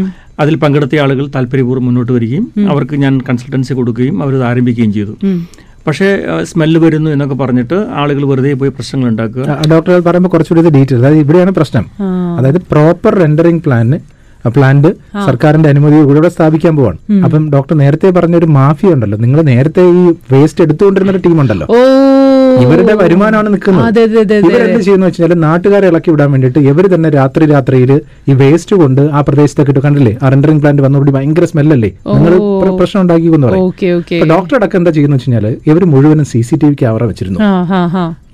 [0.44, 5.14] അതിൽ പങ്കെടുത്ത ആളുകൾ താല്പര്യപൂർവം മുന്നോട്ട് വരികയും അവർക്ക് ഞാൻ കൺസൾട്ടൻസി കൊടുക്കുകയും അവരത് ആരംഭിക്കുകയും ചെയ്തു.
[5.86, 6.06] പക്ഷേ
[6.50, 9.44] സ്മെല്ല് വരുന്നു എന്നൊക്കെ പറഞ്ഞിട്ട് ആളുകൾ വെറുതെ പോയി പ്രശ്നങ്ങൾ ഉണ്ടാക്കുക.
[9.72, 11.84] ഡോക്ടർ പറയുമ്പോൾ കുറച്ചുകൂടി ഡീറ്റെയിൽ അതായത് ഇവിടെയാണ് പ്രശ്നം.
[12.38, 13.98] അതായത് പ്രോപ്പർ റെൻഡറിംഗ് പ്ലാന്
[14.56, 14.90] പ്ലാന്റ്
[15.26, 16.98] സർക്കാരിന്റെ അനുമതി ഇവിടെ സ്ഥാപിക്കാൻ പോവാണ്.
[17.26, 19.18] അപ്പം ഡോക്ടർ നേരത്തെ പറഞ്ഞ ഒരു മാഫിയ ഉണ്ടല്ലോ.
[19.24, 21.66] നിങ്ങൾ നേരത്തെ ഈ വേസ്റ്റ് എടുത്തുകൊണ്ടിരുന്ന ഒരു ടീം ഉണ്ടല്ലോ.
[21.76, 21.78] ഓ
[22.62, 23.84] ഇവരുടെ വരുമാനമാണ് നിൽക്കുന്നത്.
[23.88, 27.92] അതെ അതെ അതെ അതെ ഇവരെന്ത് ചെയ്യുന്ന വെച്ചാൽ നാട്ടുകാരെ ഇളക്കി വിടാൻ വേണ്ടിയിട്ട് ഇവർ തന്നെ രാത്രി രാത്രിയിൽ
[28.30, 30.14] ഈ വേസ്റ്റ് കൊണ്ട് ആ പ്രദേശത്തൊക്കെ ഇട്ട് കണ്ടില്ലേ?
[30.22, 32.34] ആ റെൻഡറിംഗ് പ്ലാന്റ് വന്നോടി ഭയങ്കര സ്മെല്ലല്ലേ നിങ്ങൾ
[32.80, 33.64] പ്രശ്നം ഉണ്ടാക്കി എന്ന് പറയും.
[33.68, 34.18] Okay okay.
[34.32, 37.40] ഡോക്ടർ അടക്കം എന്താ ചെയ്യുന്ന വെച്ചാൽ ഇവർ മുഴുവനും C C T V camera വെച്ചിരുന്നു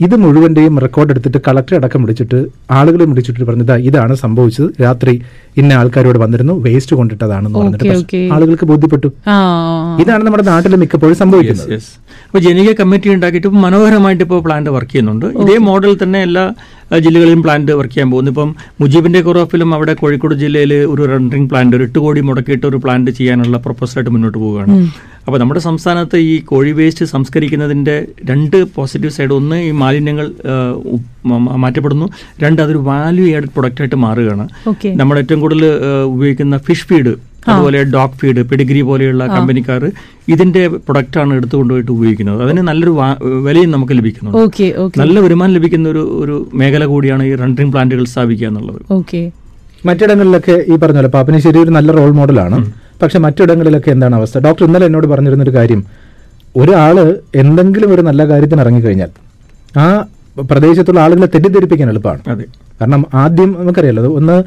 [0.04, 2.38] ഇത് മുഴുവന്റെയും റെക്കോർഡ് എടുത്തിട്ട് കളക്ടർ അടക്കം വിളിച്ചിട്ട്
[2.78, 4.68] ആളുകളെ വിളിച്ചിട്ട് പറഞ്ഞത് ഇതാണ് സംഭവിച്ചത്.
[4.84, 5.12] രാത്രി
[5.60, 9.08] ഇന്ന ആൾക്കാരോട് വന്നിരുന്നു വേസ്റ്റ് കൊണ്ടിട്ടതാണെന്ന് പറഞ്ഞിട്ട് ഓക്കേ, ആളുകൾക്ക് ബോധ്യപ്പെട്ടു.
[9.26, 9.36] ആ.
[10.02, 11.70] ഇതാണ് നമ്മുടെ നാട്ടിൽ മിക്കപ്പോഴും സംഭവിക്കുന്നത്.
[12.36, 15.26] യെസ് അപ്പോൾ ജനകീയ കമ്മിറ്റി ഉണ്ടാക്കിയിട്ട് ഇപ്പോൾ മനോഹരമായിട്ട് ഇപ്പോൾ പ്ലാന്റ് വർക്ക് ചെയ്യുന്നുണ്ട്.
[15.42, 16.42] ഇതേ മോഡൽ തന്നെ എല്ലാ
[17.04, 18.30] ജില്ലകളിലും പ്ലാന്റ് വർക്ക് ചെയ്യാൻ പോകുന്നു.
[18.34, 18.50] ഇപ്പം
[18.80, 23.58] മുജീബിന്റെ കുറോഫിലും അവിടെ കോഴിക്കോട് ജില്ലയിൽ ഒരു റണ്ടറിംഗ് പ്ലാന്റ് ഒരു എട്ട് കോടി മുടക്കിയിട്ട് ഒരു പ്ലാന്റ് ചെയ്യാനുള്ള
[23.66, 24.76] പ്രൊപ്പോസലായിട്ട് മുന്നോട്ട് പോവുകയാണ്.
[25.26, 27.96] അപ്പോൾ നമ്മുടെ സംസ്ഥാനത്ത് ഈ കോഴി വേസ്റ്റ് സംസ്കരിക്കുന്നതിന്റെ
[28.30, 30.26] രണ്ട് പോസിറ്റീവ് സൈഡ് ഒന്ന് ഈ മാലിന്യങ്ങൾ
[31.64, 32.08] മാറ്റപ്പെടുന്നു.
[32.44, 34.46] രണ്ട് അതൊരു വാല്യൂ ആഡഡ് പ്രൊഡക്റ്റായിട്ട് മാറുകയാണ്.
[35.00, 35.64] നമ്മൾ ഏറ്റവും കൂടുതൽ
[36.16, 37.14] ഉപയോഗിക്കുന്ന ഫിഷ് ഫീഡ്
[37.52, 39.82] അതുപോലെ ഡോഗ് ഫീഡ് പെഡിഗ്രി പോലെയുള്ള കമ്പനിക്കാർ
[40.34, 42.40] ഇതിന്റെ പ്രൊഡക്റ്റാണ് എടുത്തു കൊണ്ടുപോയിട്ട് ഉപയോഗിക്കുന്നത്.
[42.44, 42.92] അതിന് നല്ലൊരു
[43.46, 44.56] വിലയും നമുക്ക് ലഭിക്കുന്നുണ്ട്.
[45.02, 48.80] നല്ല വരുമാനം ലഭിക്കുന്ന ഒരു ഒരു മേഖല കൂടിയാണ് ഈ റണ്ടറിംഗ് പ്ലാന്റുകൾ സ്ഥാപിക്കുക എന്നുള്ളത്.
[48.90, 49.32] ഓക്കെ.
[49.86, 52.72] മറ്റിടങ്ങളിലൊക്കെ ഈ പറഞ്ഞ പോലെ പാപ്പനശ്ശേരി ഒരു നല്ല റോൾ മോഡലാണ്.
[53.02, 54.38] പക്ഷെ മറ്റിടങ്ങളിലൊക്കെ എന്താണ് അവസ്ഥ?
[54.38, 55.84] ഡോക്ടർ ഇന്നലെ എന്നോട് പറഞ്ഞിരുന്നൊരു കാര്യം.
[56.56, 59.08] ഒരാൾ എന്തെങ്കിലും ഒരു നല്ല കാര്യത്തിന് ഇറങ്ങിക്കഴിഞ്ഞാൽ
[59.78, 60.06] ആ
[60.50, 62.44] പ്രദേശത്തുള്ള ആളുകളെ തെറ്റിദ്ധരിപ്പിക്കാൻ എളുപ്പമാണ്.
[62.80, 64.44] കാരണം ആദ്യം നമുക്കറിയാലോ ഒന്ന്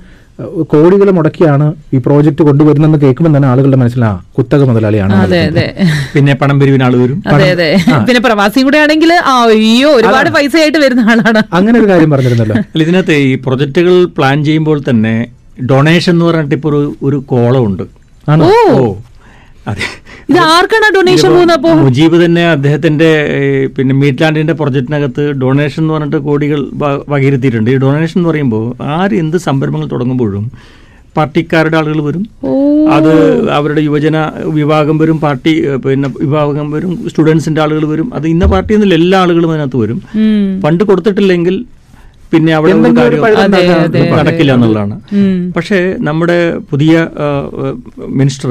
[0.69, 5.65] കോടികൾ മുടക്കിയാണ് ഈ പ്രോജക്റ്റ് കൊണ്ടുവരുന്നെന്ന് കേൾക്കുമ്പോൾ തന്നെ ആളുകളുടെ മനസ്സിൽ ആ കുത്തക മുതലാളിയാണ് അതെ അതെ.
[6.13, 7.17] പിന്നെ പണം പിരിവിന് ആൾ വരും.
[7.31, 7.69] അതെ അതെ.
[8.08, 11.41] പിന്നെ പ്രവാസി കൂടെ ആണെങ്കിൽ അയ്യോ ഒരുപാട് പൈസ ആയിട്ട് വരുന്ന ആളാണ്.
[11.53, 12.55] അങ്ങനെ ഒരു കാര്യം പറഞ്ഞിരുന്നല്ലോ.
[12.74, 15.15] അല്ല ഇതിനകത്ത് ഈ പ്രൊജക്ടുകൾ പ്ലാൻ ചെയ്യുമ്പോൾ തന്നെ
[15.69, 17.17] ഡൊണേഷൻ എന്ന് പറഞ്ഞിട്ട് ഇപ്പോൾ ഒരു ഒരു
[17.65, 17.86] ഉണ്ട്
[18.27, 18.48] ആണോ?
[18.74, 18.81] ഓ.
[20.32, 23.12] ഇത് ആർക്കാണ് ഡൊണേഷൻ പോകുന്നത് മുജീബ് തന്നെ അദ്ദേഹത്തിന്റെ
[23.76, 26.60] പിന്നെ മീറ്റ്ലാൻഡിന്റെ പ്രൊജക്ടിനകത്ത് ഡൊണേഷൻ എന്ന് പറഞ്ഞിട്ട് കോടികൾ
[27.14, 27.70] വകയിരുത്തിയിട്ടുണ്ട്.
[27.76, 28.66] ഈ ഡൊണേഷൻ എന്ന് പറയുമ്പോൾ
[28.98, 30.46] ആര് എന്ത് സംരംഭങ്ങൾ തുടങ്ങുമ്പോഴും
[31.18, 32.24] പാർട്ടിക്കാരുടെ ആളുകൾ വരും.
[32.96, 33.12] അത്
[33.58, 34.18] അവരുടെ യുവജന
[34.58, 35.54] വിഭാഗം വരും പാർട്ടി
[35.86, 38.08] പിന്നെ വിഭാഗം വരും സ്റ്റുഡൻസിന്റെ ആളുകൾ വരും.
[38.18, 40.00] അത് ഇന്ന പാർട്ടി എന്നില്ല എല്ലാ ആളുകളും അതിനകത്ത് വരും.
[40.66, 41.58] പണ്ട് ഫണ്ട് കൊടുത്തിട്ടില്ലെങ്കിൽ
[42.34, 42.74] പിന്നെ അവിടെ
[44.18, 44.96] നടക്കില്ല എന്നുള്ളതാണ്.
[45.56, 47.08] പക്ഷേ നമ്മുടെ പുതിയ
[48.08, 48.50] minister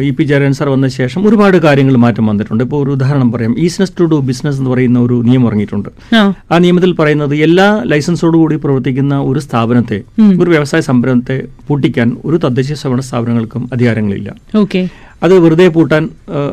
[0.00, 2.64] E P Jayarajan sir വന്ന ശേഷം ഒരുപാട് കാര്യങ്ങൾ മാറ്റം വന്നിട്ടുണ്ട്.
[2.64, 3.54] ഇപ്പോൾ ഒരു ഉദാഹരണം പറയാം.
[3.58, 5.88] ഈസ്നസ് ടു ഡു ബിസിനസ് എന്ന് പറയുന്ന ഒരു നിയമം ഇറങ്ങിയിട്ടുണ്ട്.
[6.14, 6.58] ആ.
[6.58, 9.98] നിയമത്തിൽ പറയുന്നത് എല്ലാ ലൈസൻസോടുകൂടി പ്രവർത്തിക്കുന്ന ഒരു സ്ഥാപനത്തെ
[10.40, 14.34] ഒരു വ്യവസായ സംരംഭത്തെ പൂട്ടിക്കാൻ ഒരു തദ്ദേശ സ്വയംഭരണ സ്ഥാപനങ്ങൾക്കും അധികാരങ്ങളില്ല.
[14.56, 14.88] ഓക്കെ.
[15.22, 16.08] അത് വെറുതെ പൂട്ടാൻ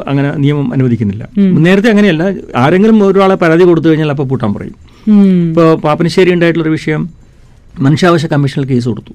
[0.08, 1.24] അങ്ങനെ നിയമം അനുവദിക്കുന്നില്ല.
[1.38, 2.24] നേരത്തെ അങ്ങനെയല്ല.
[2.55, 4.94] ആരെങ്കിലും ഒരാളെ പരാതി കൊടുത്തു കഴിഞ്ഞാൽ അപ്പോൾ പൂട്ടാൻ പറയും.
[5.50, 7.01] ഇപ്പോൾ പാപ്പനശ്ശേരി ഉണ്ടായിട്ടുള്ളൊരു വിഷയം
[7.85, 9.13] മനുഷ്യാവകാശ കമ്മീഷനിൽ കേസ് കൊടുത്തു.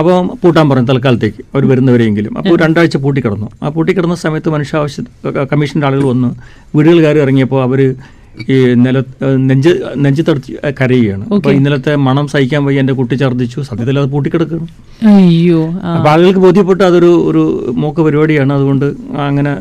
[0.00, 2.32] അപ്പോൾ പൂട്ടാൻ പറഞ്ഞു തൽക്കാലത്തേക്ക് അവർ വരുന്നവരെയെങ്കിലും.
[2.38, 3.48] അപ്പോൾ രണ്ടാഴ്ച പൂട്ടിക്കിടന്നു.
[3.62, 5.02] ആ പൂട്ടിക്കിടന്ന സമയത്ത് മനുഷ്യാവശ്യ
[5.52, 6.30] കമ്മീഷന്റെ ആളുകൾ വന്ന്
[6.76, 7.80] വീടുകൾ കയറി ഇറങ്ങിയപ്പോൾ അവർ
[8.52, 8.98] ഈ നില
[9.50, 9.70] നെഞ്ച്
[10.04, 11.24] നെഞ്ച് തടച്ച് കരയുകയാണ്.
[11.36, 13.60] അപ്പൊ ഇന്നലത്തെ മണം സഹിക്കാൻ വയ്യ എന്റെ കുട്ടി ഛർദ്ദിച്ചു.
[13.68, 14.68] സത്യത്തിൽ അത് പൂട്ടിക്കിടക്കുകയാണ്.
[15.12, 15.62] അയ്യോ
[15.94, 17.44] അപ്പൊ ആളുകൾക്ക് ബോധ്യപ്പെട്ട് അതൊരു ഒരു
[17.84, 18.52] മോക്ക പരിപാടിയാണ്.
[18.58, 18.86] അതുകൊണ്ട്
[19.28, 19.54] അങ്ങനെ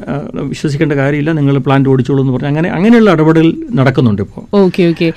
[0.52, 1.34] വിശ്വസിക്കേണ്ട കാര്യമില്ല.
[1.40, 5.10] നിങ്ങൾ പ്ലാന്റ് ഓടിച്ചോളൂ എന്ന് പറഞ്ഞു അങ്ങനെ അങ്ങനെയുള്ള ഇടപെടൽ നടക്കുന്നുണ്ട് ഇപ്പോൾ ഓക്കെ ഓക്കെ.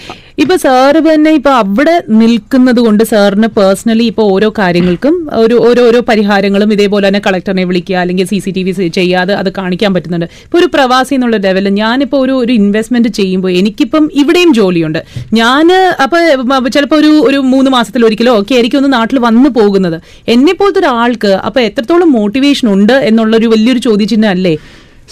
[0.42, 6.00] ഇപ്പൊ സാറ് തന്നെ ഇപ്പൊ അവിടെ നിൽക്കുന്നത് കൊണ്ട് സാറിന് പേഴ്സണലി ഇപ്പൊ ഓരോ കാര്യങ്ങൾക്കും ഒരു ഓരോ ഓരോ
[6.10, 10.28] പരിഹാരങ്ങളും ഇതേപോലെ തന്നെ കളക്ടറിനെ വിളിക്കുക അല്ലെങ്കിൽ സി സി ടി വി ചെയ്യാതെ അത് കാണിക്കാൻ പറ്റുന്നുണ്ട്.
[10.46, 15.00] ഇപ്പൊ ഒരു പ്രവാസി എന്നുള്ള ലെവലിൽ ഞാനിപ്പോ ഒരു ഒരു ഇൻവെസ്റ്റ്മെന്റ് ചെയ്യുമ്പോൾ എനിക്കിപ്പം ഇവിടെയും ജോലിയുണ്ട്.
[15.40, 15.66] ഞാൻ
[16.06, 16.18] അപ്പൊ
[16.76, 19.98] ചിലപ്പോൾ ഒരു ഒരു മൂന്ന് മാസത്തിൽ ഒരിക്കലോ ഒക്കെ ആയിരിക്കും ഒന്ന് നാട്ടിൽ വന്നു പോകുന്നത്.
[20.36, 24.54] എന്നെ പോലത്തെ ഒരാൾക്ക് അപ്പൊ എത്രത്തോളം മോട്ടിവേഷൻ ഉണ്ട് എന്നുള്ള ഒരു വലിയൊരു ചോദ്യചിഹ്നം അല്ലേ?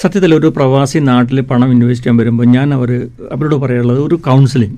[0.00, 2.90] സത്യത്തിൽ ഒരു പ്രവാസി നാട്ടിൽ പണം ഇൻവെസ്റ്റ് ചെയ്യാൻ വരുമ്പോൾ ഞാൻ അവർ
[3.34, 4.76] അവരോട് പറയാനുള്ളത് ഒരു കൗൺസിലിംഗ്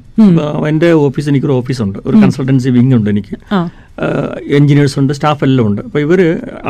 [0.71, 3.37] എന്റെ ഓഫീസ് എനിക്കൊരു ഓഫീസുണ്ട് ഒരു കൺസൾട്ടൻസി വിങ് ഉണ്ട് എനിക്ക്.
[4.59, 5.81] എഞ്ചിനീയേഴ്സ് ഉണ്ട് സ്റ്റാഫ് എല്ലാം ഉണ്ട്.
[5.87, 6.21] അപ്പോൾ ഇവർ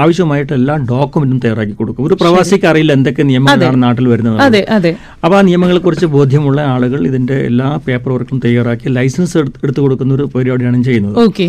[0.02, 2.02] ആവശ്യമായിട്ട് എല്ലാ ഡോക്യുമെന്റും തയ്യാറാക്കി കൊടുക്കും.
[2.09, 4.88] ഒരു പ്രവാസിക്ക് അറിയില്ല എന്തൊക്കെ നിയമങ്ങളാണ് നാട്ടിൽ വരുന്നത്.
[5.25, 10.26] അപ്പോൾ ആ നിയമങ്ങളെക്കുറിച്ച് ബോധ്യമുള്ള ആളുകൾ ഇതിന്റെ എല്ലാ പേപ്പർ വർക്കും തയ്യാറാക്കി ലൈസൻസ് എടുത്ത് എടുത്തു കൊടുക്കുന്ന ഒരു
[10.37, 11.19] പരിപാടിയാണ് ചെയ്യുന്നത്.
[11.28, 11.49] ഓക്കെ.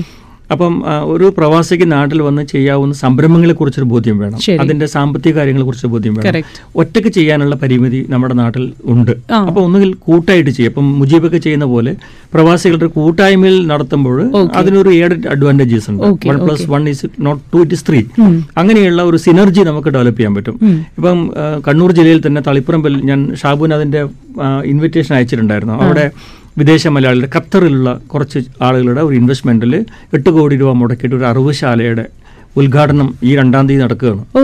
[0.53, 0.73] അപ്പം
[1.13, 4.39] ഒരു പ്രവാസിക്ക് നാട്ടിൽ വന്ന് ചെയ്യാവുന്ന സംരംഭങ്ങളെ കുറിച്ചൊരു ബോധ്യം വേണം.
[4.63, 6.43] അതിന്റെ സാമ്പത്തിക കാര്യങ്ങളെ കുറിച്ച് ബോധ്യം വേണം.
[6.81, 8.63] ഒറ്റയ്ക്ക് ഒറ്റയ്ക്ക് ചെയ്യാനുള്ള പരിമിതി നമ്മുടെ നാട്ടിൽ
[8.93, 9.11] ഉണ്ട്.
[9.47, 10.71] അപ്പൊ ഒന്നുകിൽ കൂട്ടായിട്ട് ചെയ്യും.
[10.71, 11.91] അപ്പം മുജീബൊക്കെ ചെയ്യുന്ന പോലെ
[12.33, 14.17] പ്രവാസികളുടെ കൂട്ടായ്മയിൽ നടത്തുമ്പോൾ
[14.59, 16.03] അതിനൊരു ഏഡ് അഡ്വാന്റേജസ് ഉണ്ട്.
[16.29, 18.01] One plus one is not two it is three
[18.57, 20.57] അങ്ങനെയുള്ള ഒരു സിനർജി നമുക്ക് ഡെവലപ്പ് ചെയ്യാൻ പറ്റും.
[20.97, 21.19] ഇപ്പം
[21.67, 24.01] കണ്ണൂർ ജില്ലയിൽ തന്നെ തളിപ്പുറമ്പിൽ ഞാൻ ഷാബുൻ അതിന്റെ
[24.73, 25.75] ഇൻവിറ്റേഷൻ അയച്ചിട്ടുണ്ടായിരുന്നു.
[25.85, 26.05] അവിടെ
[26.59, 29.73] വിദേശ മലയാളികളുടെ ഖത്തറിലുള്ള കുറച്ച് ആളുകളുടെ ഒരു ഇൻവെസ്റ്റ്മെന്റിൽ
[30.13, 32.05] എട്ട് കോടി രൂപ മുടക്കിയിട്ട് ഒരു അറിവുശാലയുടെ
[32.57, 34.23] ഉദ്ഘാടനം ഈ രണ്ടാം തീയതി നടക്കുകയാണ്.
[34.37, 34.43] ഓ.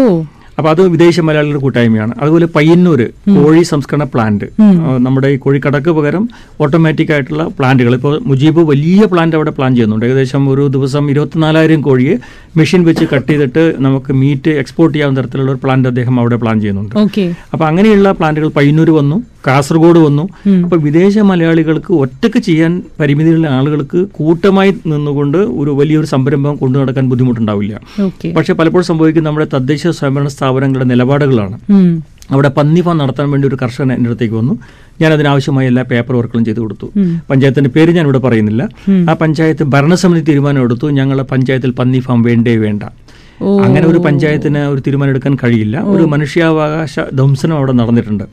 [0.57, 2.13] അപ്പൊ അത് വിദേശ മലയാളികളുടെ കൂട്ടായ്മയാണ്.
[2.21, 3.05] അതുപോലെ പയ്യന്നൂര്
[3.37, 4.47] കോഴി സംസ്കരണ പ്ലാന്റ്
[5.05, 6.23] നമ്മുടെ ഈ കോഴിക്കടക്ക് പകരം
[6.61, 10.05] ഓട്ടോമാറ്റിക് ആയിട്ടുള്ള പ്ലാന്റുകൾ ഇപ്പോൾ മുജീബ് വലിയ പ്ലാന്റ് അവിടെ പ്ലാൻ ചെയ്യുന്നുണ്ട്.
[10.05, 12.15] ഏകദേശം ഒരു ദിവസം ഇരുപത്തിനാലായിരം കോഴിയെ
[12.57, 16.95] മെഷീൻ വെച്ച് കട്ട് ചെയ്തിട്ട് നമുക്ക് മീറ്റ് എക്സ്പോർട്ട് ചെയ്യാവുന്ന തരത്തിലുള്ള ഒരു പ്ലാന്റ് അദ്ദേഹം അവിടെ പ്ലാൻ ചെയ്യുന്നുണ്ട്.
[16.95, 19.17] അപ്പോൾ അപ്പൊ അങ്ങനെയുള്ള പ്ലാന്റുകൾ പയ്യന്നൂർ വന്നു.
[19.47, 20.23] കാസർഗോഡ് വന്നു.
[20.63, 27.79] അപ്പൊ വിദേശ മലയാളികൾക്ക് ഒറ്റയ്ക്ക് ചെയ്യാൻ പരിമിതിയുള്ള ആളുകൾക്ക് കൂട്ടമായി നിന്നുകൊണ്ട് ഒരു വലിയൊരു സംരംഭം കൊണ്ടു നടക്കാൻ ബുദ്ധിമുട്ടുണ്ടാവില്ല.
[28.37, 31.59] പക്ഷെ പലപ്പോഴും സംഭവിക്കുന്ന നമ്മുടെ തദ്ദേശ സ്വയംഭരണ സ്ഥാപനങ്ങളുടെ നിലപാടുകളാണ്.
[32.31, 34.53] അവിടെ പന്നി ഫാം നടത്താൻ വേണ്ടി ഒരു കർഷകൻ എന്റെ അടുത്തേക്ക് വന്നു.
[35.01, 36.87] ഞാൻ അതിനാവശ്യമായ എല്ലാ പേപ്പർ വർക്കുകളും ചെയ്തു കൊടുത്തു.
[37.29, 38.69] പഞ്ചായത്തിന്റെ പേര് ഞാൻ ഇവിടെ പറയുന്നില്ല.
[39.09, 40.87] ആ പഞ്ചായത്ത് ഭരണസമിതി തീരുമാനം എടുത്തു.
[40.89, 42.83] ഞങ്ങളുടെ പഞ്ചായത്തിൽ പന്നി ഫാം വേണ്ടേ വേണ്ട.
[43.43, 48.23] അങ്ങനെ ഒരു പഞ്ചായത്തിന് ഒരു തീരുമാനം എടുക്കാൻ കഴിയില്ല ഒരു മനുഷ്യാവകാശ ധംസനം അവിടെ നടന്നിട്ടുണ്ട്.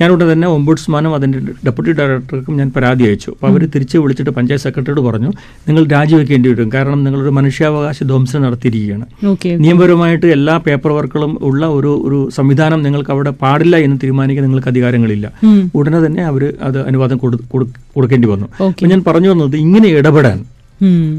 [0.00, 3.30] ഞാൻ ഉടനെ തന്നെ ഒമ്പുഡ്സ്മാനും അതിന്റെ ഡെപ്യൂട്ടി ഡയറക്ടർക്കും ഞാൻ പരാതി അയച്ചു.
[3.30, 5.32] അപ്പോൾ അവർ തിരിച്ച് വിളിച്ചിട്ട് പഞ്ചായത്ത് സെക്രട്ടറിയോട് പറഞ്ഞു
[5.68, 6.72] നിങ്ങൾ രാജിവെക്കേണ്ടി വരും.
[6.74, 9.06] കാരണം നിങ്ങളൊരു മനുഷ്യാവകാശ ധ്വംസനം നടത്തിയിരിക്കുകയാണ്.
[9.54, 15.32] നിയമപരമായിട്ട് എല്ലാ പേപ്പർ വർക്കുകളും ഉള്ള ഒരു ഒരു സംവിധാനം നിങ്ങൾക്ക് അവിടെ പാടില്ല എന്ന് തീരുമാനിക്കാൻ നിങ്ങൾക്ക് അധികാരങ്ങളില്ല.
[15.74, 18.46] ഉടനെ തന്നെ അവർ അത് അനുവാദം കൊടു- കൊടു- കൊടുക്കേണ്ടി വന്നു.
[18.88, 20.44] ഞാൻ പറഞ്ഞു വന്നത് ഇങ്ങനെ ഇടപെടാൻ.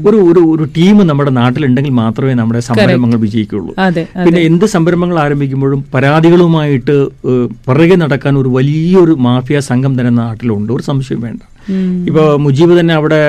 [0.08, 3.72] ഒരു ഒരു ഒരു ടീം നമ്മുടെ നാട്ടിലുണ്ടെങ്കിൽ മാത്രമേ നമ്മുടെ സംരംഭങ്ങൾ വിജയിക്കുള്ളൂ.
[4.26, 6.96] പിന്നെ എന്ത് സംരംഭങ്ങൾ ആരംഭിക്കുമ്പോഴും പരാതികളുമായിട്ട്
[7.66, 10.70] പിറകെ നടക്കാൻ ഒരു വലിയൊരു മാഫിയ സംഘം തന്നെ നാട്ടിലുണ്ട്.
[10.76, 11.42] ഒരു സംശയം വേണ്ട.
[12.08, 13.22] ഇപ്പൊ ഇപ്പോൾ മുജീബ് തന്നെ അവിടെ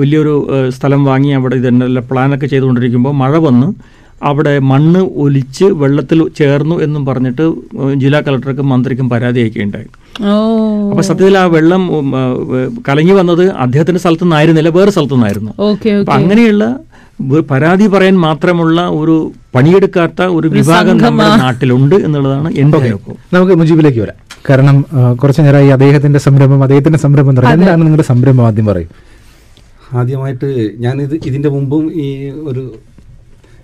[0.00, 0.32] വലിയൊരു
[0.76, 3.68] സ്ഥലം വാങ്ങി അവിടെ ഇതെല്ലാം പ്ലാനൊക്കെ ചെയ്തുകൊണ്ടിരിക്കുമ്പോൾ മഴ വന്ന്
[4.20, 7.44] അവിടെ മണ്ണ് ഒലിച്ച് വെള്ളത്തിൽ ചേർന്നു എന്നും പറഞ്ഞിട്ട്
[8.02, 9.88] ജില്ലാ കളക്ടർക്കും മന്ത്രിക്കും പരാതി അയക്കുകയുണ്ടായി
[10.86, 11.82] അപ്പൊ സത്യത്തിൽ ആ വെള്ളം
[12.86, 15.52] കലങ്ങി വന്നത് അദ്ദേഹത്തിന്റെ സ്ഥലത്തു നിന്നായിരുന്നില്ല വേറെ സ്ഥലത്തു നിന്നായിരുന്നു
[15.96, 16.64] അപ്പൊ അങ്ങനെയുള്ള
[17.50, 19.16] പരാതി പറയാൻ മാത്രമുള്ള ഒരു
[19.54, 24.18] പണിയെടുക്കാത്ത ഒരു വിഭാഗം നമ്മുടെ നാട്ടിലുണ്ട് എന്നുള്ളതാണ് എന്റെ അനുഭവം നമുക്ക് മുജീബിലേക്ക് വരാം.
[24.44, 24.76] കാരണം
[25.20, 28.90] കുറച്ചു നേരമായി അദ്ദേഹത്തിന്റെ സംരംഭം അദ്ദേഹത്തിന്റെ സംരംഭം എന്താണ് നിങ്ങളുടെ സംരംഭം ആദ്യം പറയും?
[29.96, 30.48] ആദ്യമായിട്ട്
[31.04, 32.06] ഇത് ഇതിന്റെ മുമ്പും ഈ
[32.50, 32.62] ഒരു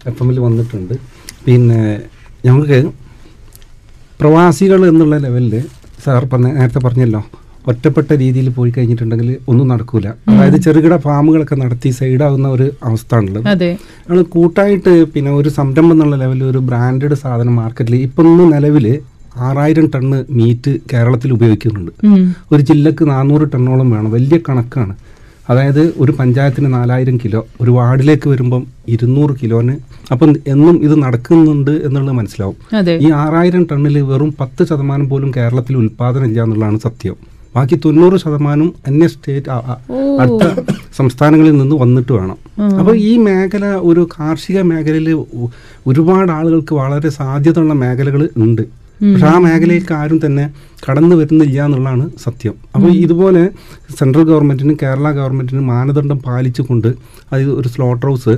[0.09, 0.95] എഫ് എമ്മിൽ വന്നിട്ടുണ്ട്.
[1.47, 1.81] പിന്നെ
[2.47, 2.81] ഞങ്ങൾക്ക്
[4.21, 5.55] പ്രവാസികൾ എന്നുള്ള ലെവലിൽ
[6.05, 7.23] സാർ പറഞ്ഞ നേരത്തെ പറഞ്ഞല്ലോ
[7.71, 10.07] ഒറ്റപ്പെട്ട രീതിയിൽ പോയി കഴിഞ്ഞിട്ടുണ്ടെങ്കിൽ ഒന്നും നടക്കൂല.
[10.31, 13.69] അതായത് ചെറുകിട ഫാമുകളൊക്കെ നടത്തി സൈഡാവുന്ന ഒരു അവസ്ഥ ഉള്ളത് അതെ
[14.07, 18.87] ഞങ്ങൾ കൂട്ടായിട്ട് പിന്നെ ഒരു സംരംഭം എന്നുള്ള ലെവലിൽ ഒരു ബ്രാൻഡഡ് സാധനം മാർക്കറ്റിൽ ഇപ്പം ഇന്ന് നിലവിൽ
[19.47, 21.93] ആറായിരം ടണ്ണ് മീറ്റ് കേരളത്തിൽ ഉപയോഗിക്കുന്നുണ്ട്.
[22.53, 24.11] ഒരു ജില്ലക്ക് നാനൂറ് ടണ്ണോളം വേണം.
[24.17, 24.95] വലിയ കണക്കാണ്.
[25.51, 29.75] അതായത് ഒരു പഞ്ചായത്തിന് നാലായിരം കിലോ ഒരു വാർഡിലേക്ക് വരുമ്പം ഇരുന്നൂറ് കിലോന്.
[30.13, 32.57] അപ്പം എന്നും ഇത് നടക്കുന്നുണ്ട് എന്നുള്ളത് മനസ്സിലാവും.
[33.07, 37.17] ഈ ആറായിരം ടണ്ണിൽ വെറും പത്ത് ശതമാനം പോലും കേരളത്തിൽ ഉൽപ്പാദനം ഇല്ല എന്നുള്ളതാണ് സത്യം.
[37.57, 39.51] ബാക്കി തൊണ്ണൂറ് ശതമാനം അന്യ സ്റ്റേറ്റ്
[40.21, 40.45] അടുത്ത
[40.97, 42.39] സംസ്ഥാനങ്ങളിൽ നിന്ന് വന്നിട്ട് വേണം.
[42.79, 45.09] അപ്പോൾ ഈ മേഖല ഒരു കാർഷിക മേഖലയിൽ
[45.87, 48.63] ഒരുപാട് ആളുകൾക്ക് വളരെ സാധ്യതയുള്ള മേഖലകൾ ഉണ്ട്.
[49.11, 50.45] പക്ഷെ ആ മേഖലയിലേക്ക് ആരും തന്നെ
[50.85, 52.55] കടന്നു വരുന്നില്ല എന്നുള്ളതാണ് സത്യം.
[52.75, 53.43] അപ്പോൾ ഇതുപോലെ
[53.99, 56.89] സെൻട്രൽ ഗവൺമെന്റിനും കേരള ഗവൺമെന്റിനും മാനദണ്ഡം പാലിച്ചുകൊണ്ട്
[57.29, 58.35] അതായത് ഒരു സ്ലോട്ടർ ഹൗസ്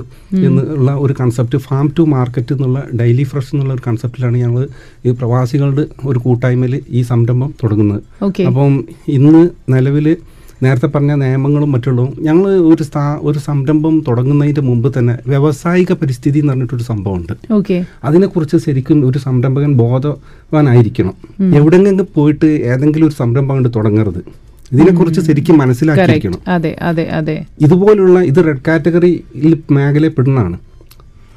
[0.47, 4.63] എന്നുള്ള ഒരു കൺസെപ്റ്റ് ഫാം ടു മാർക്കറ്റ് എന്നുള്ള ഡെയിലി ഫ്രഷ് എന്നുള്ള ഒരു കൺസെപ്റ്റിലാണ് ഞങ്ങൾ
[5.05, 8.01] ഈ പ്രവാസികളുടെ ഒരു കൂട്ടായ്മയിൽ ഈ സംരംഭം തുടങ്ങുന്നത്.
[8.49, 8.73] അപ്പം
[9.17, 9.43] ഇന്ന്
[9.75, 10.09] നിലവിൽ
[10.63, 16.53] നേരത്തെ പറഞ്ഞ നിയമങ്ങളും മറ്റുള്ളതും ഞങ്ങൾ ഒരു സ്ഥാ ഒരു സംരംഭം തുടങ്ങുന്നതിന്റെ മുമ്പ് തന്നെ വ്യവസായിക പരിസ്ഥിതി എന്ന്
[16.53, 17.53] പറഞ്ഞിട്ടൊരു സംഭവമുണ്ട്.
[17.53, 17.85] ഓക്കെ.
[18.03, 21.13] അതിനെക്കുറിച്ച് ശരിക്കും ഒരു സംരംഭകൻ ബോധവാനായിരിക്കണം.
[21.55, 24.21] എവിടെങ്കിലും പോയിട്ട് ഏതെങ്കിലും ഒരു സംരംഭം കൊണ്ട് തുടങ്ങരുത്.
[24.71, 26.39] ഇതിനെക്കുറിച്ച് ശരിക്കും മനസ്സിലാക്കിയിരിക്കണം.
[26.47, 27.45] അതെ അതെ അതെ.
[27.61, 30.57] ഇതുപോലുള്ള ഇത് റെഡ് കാറ്റഗറിയിൽ മേഖലയിൽ പെടുന്നതാണ്.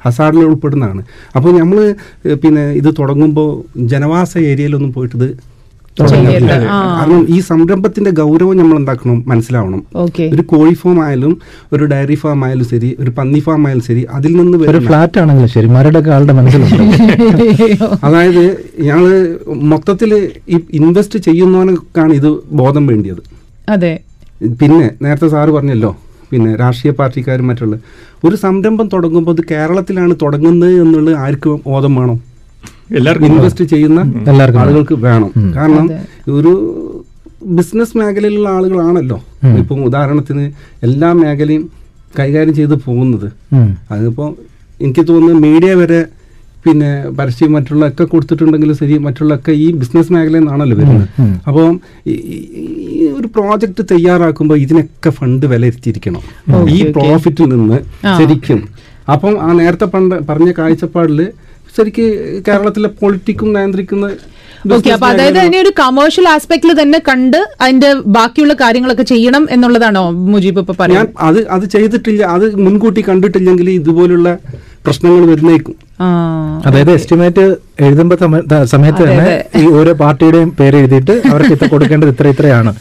[0.05, 1.03] ഹസാഡിൽ ഉൾപ്പെടുന്നതാണ്.
[1.35, 1.95] അപ്പോൾ നമ്മൾ
[2.33, 5.48] പിന്നെ ഇത് തുടങ്ങുമ്പോൾ ജനവാസ ഏരിയയിലൊന്നും പോയിട്ട് ഇത്.
[5.97, 9.81] കാരണം ഈ സംരംഭത്തിന്റെ ഗൗരവം നമ്മൾ എന്താക്കണം മനസ്സിലാവണം
[10.33, 11.33] ഒരു കോഴി ഫാം ആയാലും
[11.71, 15.51] ഒരു ഡയറി ഫാം ആയാലും ശരി ഒരു പന്നി ഫാം ആയാലും ശരി അതിൽ നിന്ന് ഒരു ഫ്ലാറ്റ് ആണെങ്കിലും
[15.55, 16.85] ശരി മരടൊക്കെ ആളുടെ മനസ്സിലുണ്ട്?
[18.07, 18.43] അതായത്
[18.81, 19.05] ഞങ്ങൾ
[19.71, 20.11] മൊത്തത്തിൽ
[20.79, 22.29] ഇൻവെസ്റ്റ് ചെയ്യുന്നവനൊക്കെയാണ് ഇത്
[22.61, 23.21] ബോധം വേണ്ടിയത്.
[23.67, 23.93] അതെ.
[24.59, 25.91] പിന്നെ നേരത്തെ സാറ് പറഞ്ഞല്ലോ
[26.31, 27.75] പിന്നെ രാഷ്ട്രീയ പാർട്ടിക്കാരും മറ്റുള്ള
[28.23, 32.17] ഒരു സംരംഭം തുടങ്ങുമ്പോൾ അത് കേരളത്തിലാണ് തുടങ്ങുന്നത് എന്നുള്ളത് ആർക്കും ബോധം വേണം?
[32.95, 33.99] എല്ലാവർക്കും ഇൻവെസ്റ്റ് ചെയ്യുന്ന
[34.59, 35.31] ആളുകൾക്ക് വേണം.
[35.55, 35.89] കാരണം
[36.31, 36.85] ഒരു
[37.45, 39.23] ബിസിനസ് മേഖലയിലുള്ള ആളുകളാണല്ലോ.
[39.57, 40.51] ഇപ്പം ഉദാഹരണത്തിന്
[40.83, 41.71] എല്ലാ മേഖലയും
[42.19, 43.31] കൈകാര്യം ചെയ്ത് പോകുന്നത്.
[43.91, 44.35] അതിപ്പോൾ
[44.81, 46.05] എനിക്ക് തോന്നുന്നു മീഡിയ വരെ
[46.63, 51.07] പിന്നെ പരസ്യം മറ്റുള്ള ഒക്കെ കൊടുത്തിട്ടുണ്ടെങ്കിലും ശരി മറ്റുള്ള ഒക്കെ ഈ ബിസിനസ് മേഖലയിൽ നിന്നാണല്ലോ വരുന്നത്.
[51.21, 56.21] അപ്പം അപ്പോൾ ഈ- ഒരു പ്രോജക്റ്റ് തയ്യാറാക്കുമ്പോൾ ഇതിനൊക്കെ ഫണ്ട് വിലയിരുത്തിയിരിക്കണം.
[56.69, 56.91] ഈ.
[56.91, 57.79] പ്രോഫിറ്റിൽ നിന്ന്
[58.19, 58.67] ശരിക്കും.
[59.11, 61.27] അപ്പം ആ നേരത്തെ പണ്ട് പറഞ്ഞ കാഴ്ചപ്പാടിൽ
[61.79, 62.05] ശരിക്ക്
[62.47, 64.07] കേരളത്തിലെ പൊളിറ്റിക്കും നിയന്ത്രിക്കുന്ന
[64.69, 70.61] ഓക്കെ അപ്പൊ അതായത് അതിനെ ഒരു കമേഴ്ഷ്യൽ ആസ്പെക്ടിൽ തന്നെ കണ്ട് അതിന്റെ ബാക്കിയുള്ള കാര്യങ്ങളൊക്കെ ചെയ്യണം എന്നുള്ളതാണോ മുജീബ്
[70.63, 74.29] ഇപ്പൊ ഞാൻ പറയാൻ അത് അത് ചെയ്തിട്ടില്ല അത് മുൻകൂട്ടി കണ്ടിട്ടില്ലെങ്കിൽ ഇതുപോലുള്ള
[74.83, 75.73] പ്രശ്നങ്ങൾ വരുന്നേക്കും.
[75.99, 76.07] ആ.
[76.67, 77.43] അതായത് എസ്റ്റിമേറ്റ്
[77.85, 78.15] എഴുതുമ്പോ
[78.71, 82.71] സമയത്ത് തന്നെ ഈ ഓരോ പാർട്ടിയുടെയും പേര് എഴുതിയിട്ട് അവർക്ക് ഇത്ര കൊടുക്കേണ്ടത് ഇത്ര ഇത്രയാണ്.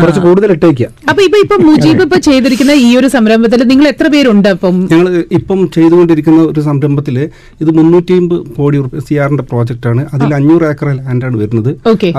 [0.00, 4.48] കുറച്ച് കൂടുതൽ ഇട്ടേക്കുക അപ്പൊ ഇപ്പൊ ഇപ്പൊ മുജീബ് ഇപ്പൊ ചെയ്തിരിക്കുന്ന ഈ ഒരു സംരംഭത്തിൽ നിങ്ങൾ എത്ര പേരുണ്ട്
[4.54, 4.76] അപ്പം?
[4.92, 5.06] ഞങ്ങൾ
[5.38, 7.16] ഇപ്പം ചെയ്തുകൊണ്ടിരിക്കുന്ന ഒരു സംരംഭത്തിൽ
[7.62, 8.16] ഇത് മുന്നൂറ്റി
[8.58, 10.02] കോടി സി ആറിന്റെ പ്രോജക്റ്റാണ്.
[10.14, 11.70] അതിൽ അഞ്ഞൂറ് ഏക്കർ ലാൻഡാണ് വരുന്നത്.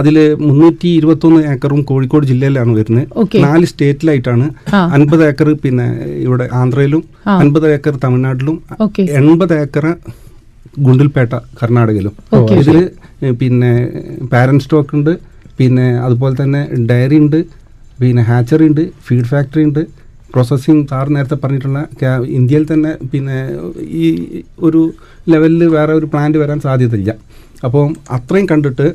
[0.02, 3.06] അതിൽ മുന്നൂറ്റി ഇരുപത്തി ഒന്ന് ഏക്കറും കോഴിക്കോട് ജില്ലയിലാണ് വരുന്നത്.
[3.46, 4.48] നാല് സ്റ്റേറ്റിലായിട്ടാണ്.
[4.98, 5.88] അൻപത് ഏക്കർ പിന്നെ
[6.26, 7.04] ഇവിടെ ആന്ധ്രയിലും.
[7.42, 8.58] അൻപത് ഏക്കർ തമിഴ്നാട്ടിലും
[9.22, 9.88] എൺപത് ഏക്കർ
[10.86, 12.14] ഗുണ്ടിൽപേട്ട കർണാടകയിലും.
[12.60, 12.78] ഇതിൽ ഇതിൽ
[13.42, 13.72] പിന്നെ
[14.34, 15.12] പാരന്റ് സ്റ്റോക്ക് ഉണ്ട്.
[15.60, 17.40] പിന്നെ അതുപോലെ തന്നെ ഡയറി ഉണ്ട്.
[18.02, 19.82] പിന്നെ ഹാച്ചറി ഉണ്ട് ഫീഡ് ഫാക്ടറി ഉണ്ട്.
[20.34, 21.80] പ്രോസസ്സിങ് സാർ നേരത്തെ പറഞ്ഞിട്ടുള്ള
[22.40, 23.38] ഇന്ത്യയിൽ തന്നെ പിന്നെ
[24.04, 24.06] ഈ
[24.68, 24.82] ഒരു
[25.32, 27.14] ലെവലിൽ വേറെ ഒരു പ്ലാന്റ് വരാൻ സാധ്യതയില്ല.
[27.68, 27.84] അപ്പോൾ
[28.18, 28.88] അത്രയും കണ്ടിട്ട്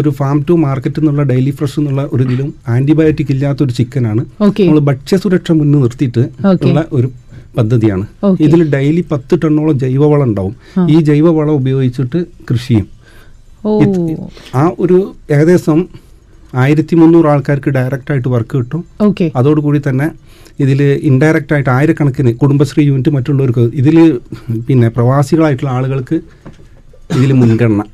[0.00, 4.22] ഒരു ഫാം ടു മാർക്കറ്റ് എന്നുള്ള ഡെയിലി ഫ്രഷ് എന്നുള്ള ഒരു ഇതിലും ആന്റിബയോട്ടിക് ഇല്ലാത്ത ഒരു ചിക്കനാണ്
[4.66, 6.22] നമ്മൾ ഭക്ഷ്യസുരക്ഷ മുന്നിൽ നിർത്തിയിട്ട്.
[6.66, 7.08] ഉള്ള ഒരു
[7.58, 8.04] പദ്ധതിയാണ്.
[8.46, 10.54] ഇതിൽ ഡെയിലി പത്ത് ടണ്ണോളം ജൈവവളം ഉണ്ടാവും.
[10.94, 12.20] ഈ ജൈവവളം ഉപയോഗിച്ചിട്ട്
[12.50, 12.86] കൃഷിയും
[14.60, 14.98] ആ ഒരു
[15.34, 15.80] ഏകദേശം
[16.62, 18.82] ആയിരത്തി മുന്നൂറ് ആൾക്കാർക്ക് ഡയറക്റ്റ് ആയിട്ട് വർക്ക് കിട്ടും.
[19.06, 20.06] ഓക്കെ അതോടുകൂടി തന്നെ
[20.64, 23.98] ഇതിൽ ഇൻഡയറക്റ്റ് ആയിട്ട് ആയിരക്കണക്കിന് കുടുംബശ്രീ യൂണിറ്റ് മറ്റുള്ളവർക്ക് ഇതിൽ
[24.68, 26.16] പിന്നെ പ്രവാസികളായിട്ടുള്ള ആളുകൾക്ക്
[27.18, 27.84] ഇതിൽ മുൻഗണന.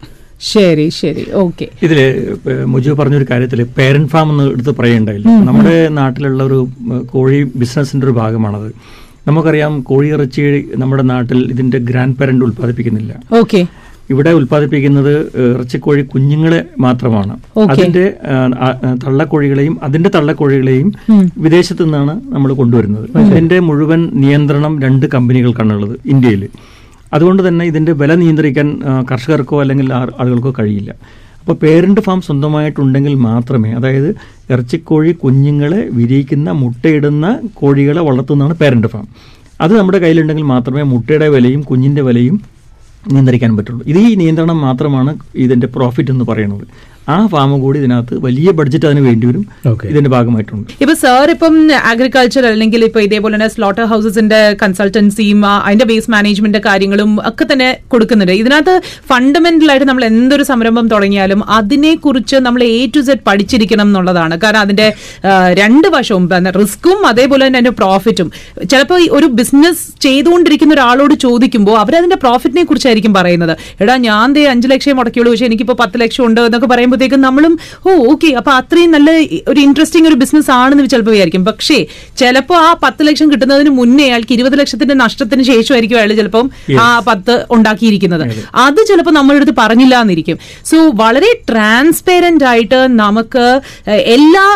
[0.53, 1.23] ശരി ശരി.
[1.43, 1.99] ഓക്കെ ഇതിൽ
[2.73, 6.59] മുജീബ് പറഞ്ഞൊരു കാര്യത്തിൽ പേരന്റ് ഫാം എന്ന് എടുത്ത് പറയണ്ടായില്ല നമ്മുടെ നാട്ടിലുള്ള ഒരു
[7.13, 8.69] കോഴി ബിസിനസിന്റെ ഒരു ഭാഗമാണത്.
[9.29, 10.43] നമുക്കറിയാം കോഴി ഇറച്ചി
[10.83, 13.15] നമ്മുടെ നാട്ടിൽ ഇതിന്റെ ഗ്രാൻഡ് പാരന്റ് ഉൽപ്പാദിപ്പിക്കുന്നില്ല.
[13.41, 13.61] ഓക്കെ
[14.13, 15.13] ഇവിടെ ഉൽപ്പാദിപ്പിക്കുന്നത്
[15.55, 17.35] ഇറച്ചിക്കോഴി കുഞ്ഞുങ്ങളെ മാത്രമാണ്.
[17.73, 18.05] അതിന്റെ
[19.05, 20.89] തള്ളക്കോഴികളെയും അതിന്റെ തള്ളക്കോഴികളെയും
[21.45, 23.07] വിദേശത്തു നിന്നാണ് നമ്മൾ കൊണ്ടുവരുന്നത്.
[23.31, 26.45] ഇതിന്റെ മുഴുവൻ നിയന്ത്രണം രണ്ട് കമ്പനികൾക്കാണുള്ളത് ഇന്ത്യയിൽ
[27.17, 28.69] അതുകൊണ്ട് തന്നെ ഇതിന്റെ വില നിയന്ത്രിക്കാൻ
[29.11, 30.91] കർഷകർക്കോ അല്ലെങ്കിൽ ആളുകൾക്കോ കഴിയില്ല.
[31.41, 34.11] അപ്പോൾ പേരന്റ് ഫാം സ്വന്തമായിട്ടുണ്ടെങ്കിൽ മാത്രമേ അതായത്
[34.53, 37.27] ഇറച്ചിക്കോഴി കുഞ്ഞുങ്ങളെ വിരിയിക്കുന്ന മുട്ടയിടുന്ന
[37.61, 39.07] കോഴികളെ വളർത്തുന്നതാണ് പേരന്റ് ഫാം.
[39.65, 42.37] അത് നമ്മുടെ കയ്യിലുണ്ടെങ്കിൽ മാത്രമേ മുട്ടയുടെ വിലയും കുഞ്ഞിന്റെ വിലയും
[43.13, 43.87] നിയന്ത്രിക്കാൻ പറ്റുള്ളൂ.
[43.87, 46.67] ഇത് ഈ നിയന്ത്രണം മാത്രമാണ് ഇതിന്റെ പ്രോഫിറ്റ് എന്ന് പറയുന്നത്.
[47.15, 49.45] ആ ഫാം കൂടി ഇതിനകത്ത് വലിയ ബഡ്ജറ്റ് അതിന് വേണ്ടി വരും
[49.91, 50.71] ഇതിന്റെ ഭാഗമായിട്ടുണ്ട്.
[50.83, 51.55] ഇപ്പൊ സാർ ഇപ്പം
[51.91, 58.35] അഗ്രികൾച്ചർ അല്ലെങ്കിൽ ഇപ്പൊ ഇതേപോലെ തന്നെ സ്ലോട്ടർ ഹൗസസിന്റെ കൺസൾട്ടൻസിയും അതിന്റെ ബേസ് മാനേജ്മെന്റ് കാര്യങ്ങളും ഒക്കെ തന്നെ കൊടുക്കുന്നുണ്ട്.
[58.43, 58.75] ഇതിനകത്ത്
[59.13, 64.35] ഫണ്ടമെന്റൽ ആയിട്ട് നമ്മൾ എന്തൊരു സംരംഭം തുടങ്ങിയാലും അതിനെ കുറിച്ച് നമ്മൾ എ ടു സെഡ് പഠിച്ചിരിക്കണം എന്നുള്ളതാണ്.
[64.45, 64.89] കാരണം അതിന്റെ
[65.61, 66.27] രണ്ട് വശവും
[66.61, 68.29] റിസ്ക്കും അതേപോലെ തന്നെ അതിന്റെ പ്രോഫിറ്റും
[68.71, 73.55] ചിലപ്പോൾ ഒരു ബിസിനസ് ചെയ്തുകൊണ്ടിരിക്കുന്ന ഒരാളോട് ചോദിക്കുമ്പോൾ അവരതിന്റെ പ്രോഫിറ്റിനെ കുറിച്ചായിരിക്കും പറയുന്നത്.
[73.83, 75.33] എടാ ഞാൻ ദേ അഞ്ച് ലക്ഷം മുടക്കിയുള്ളൂ.
[75.33, 76.69] പക്ഷേ എനിക്കിപ്പോൾ പത്ത് ലക്ഷം ഉണ്ട് എന്നൊക്കെ
[76.99, 77.53] പറയുമ്പോഴത്തേക്കും നമ്മളും
[77.87, 79.11] ഓ ഓക്കെ അപ്പൊ അത്രയും നല്ല
[79.49, 81.45] ഒരു ഇൻട്രസ്റ്റിംഗ് ഒരു ബിസിനസ് ആണെന്ന് ചിലപ്പോൾ വിചാരിക്കും.
[81.45, 81.79] പക്ഷേ
[82.17, 86.47] ചിലപ്പോൾ ആ പത്ത് ലക്ഷം കിട്ടുന്നതിന് മുന്നേ അയാൾക്ക് ഇരുപത് ലക്ഷത്തിന്റെ നഷ്ടത്തിന് ശേഷമായിരിക്കും അയാൾ ചിലപ്പം
[86.81, 88.25] ആ പത്ത് ഉണ്ടാക്കിയിരിക്കുന്നത്.
[88.65, 88.81] അത്.
[88.91, 93.47] ചിലപ്പോൾ നമ്മളുടെ അടുത്ത് പറഞ്ഞില്ല എന്നിരിക്കും സോ വളരെ ട്രാൻസ്പെറന്റ് ആയിട്ട് നമുക്ക്
[94.17, 94.47] എല്ലാ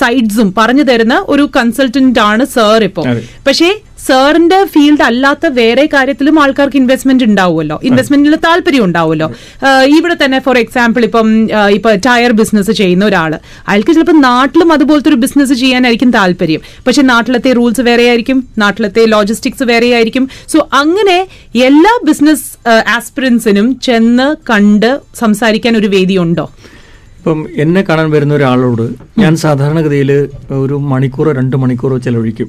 [0.00, 3.04] സൈഡ്സും പറഞ്ഞു തരുന്ന ഒരു കൺസൾട്ടന്റ് ആണ് സാർ ഇപ്പോൾ
[3.46, 3.68] പക്ഷേ
[4.06, 7.76] സാറിന്റെ ഫീൽഡ് അല്ലാത്ത വേറെ കാര്യത്തിലും ആൾക്കാർക്ക് ഇൻവെസ്റ്റ്മെന്റ് ഉണ്ടാവുമല്ലോ.
[7.88, 9.28] ഇൻവെസ്റ്റ്മെന്റിൽ താല്പര്യം ഉണ്ടാവുമല്ലോ.
[9.98, 11.28] ഇവിടെ തന്നെ ഫോർ എക്സാമ്പിൾ ഇപ്പം
[11.76, 13.32] ഇപ്പൊ ടയർ ബിസിനസ് ചെയ്യുന്ന ഒരാൾ
[13.68, 16.60] അയാൾക്ക് ചിലപ്പോൾ നാട്ടിലും അതുപോലത്തെ ഒരു ബിസിനസ് ചെയ്യാനായിരിക്കും താല്പര്യം.
[16.86, 21.18] പക്ഷെ നാട്ടിലത്തെ റൂൾസ് വേറെ ആയിരിക്കും നാട്ടിലത്തെ ലോജിസ്റ്റിക്സ് വേറെ ആയിരിക്കും സോ അങ്ങനെ
[21.68, 22.46] എല്ലാ ബിസിനസ്
[22.96, 24.90] ആസ്പിറൻസിനും ചെന്ന് കണ്ട്
[25.22, 26.46] സംസാരിക്കാൻ ഒരു വേദി ഉണ്ടോ?
[27.18, 28.84] ഇപ്പം എന്നെ കാണാൻ വരുന്ന ഒരാളോട്
[29.18, 30.10] ഞാൻ സാധാരണഗതിയിൽ
[30.64, 32.48] ഒരു മണിക്കൂറോ രണ്ട് മണിക്കൂറോ ചെലവഴിക്കും.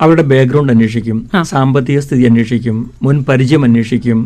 [0.00, 4.18] അവരുടെ ബാക്ക്ഗ്രൗണ്ട് അന്വേഷിക്കും സാമ്പത്തിക സ്ഥിതി അന്വേഷിക്കും മുൻ പരിചയം അന്വേഷിക്കും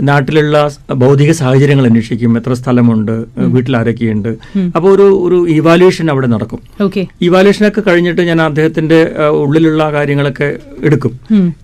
[0.00, 0.56] നാട്ടിലുള്ള
[1.02, 3.12] ഭൗതിക സാഹചര്യങ്ങൾ അന്വേഷിക്കും എത്ര സ്ഥലമുണ്ട്
[3.54, 4.30] വീട്ടിൽ ആരൊക്കെയുണ്ട്
[4.76, 6.60] അപ്പോൾ ഒരു ഒരു ഇവാലുവേഷൻ അവിടെ നടക്കും.
[6.80, 8.98] ഇവാലുവേഷൻ ഇവാലുവേഷനൊക്കെ കഴിഞ്ഞിട്ട് ഞാൻ അദ്ദേഹത്തിന്റെ
[9.30, 10.48] ഉള്ളിലുള്ള കാര്യങ്ങളൊക്കെ
[10.84, 11.12] എടുക്കും.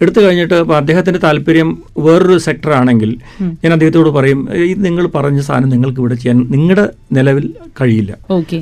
[0.03, 3.11] എടുത്തു കഴിഞ്ഞിട്ട് അദ്ദേഹത്തിന്റെ താല്പര്യം വേറൊരു സെക്ടർ ആണെങ്കിൽ
[3.65, 8.13] ഞാൻ അദ്ദേഹത്തോട് പറയും ഇത് നിങ്ങൾ പറഞ്ഞ സാധനം നിങ്ങൾക്ക് ഇവിടെ ചെയ്യാൻ നിങ്ങളുടെ നിലവിൽ കഴിയില്ല.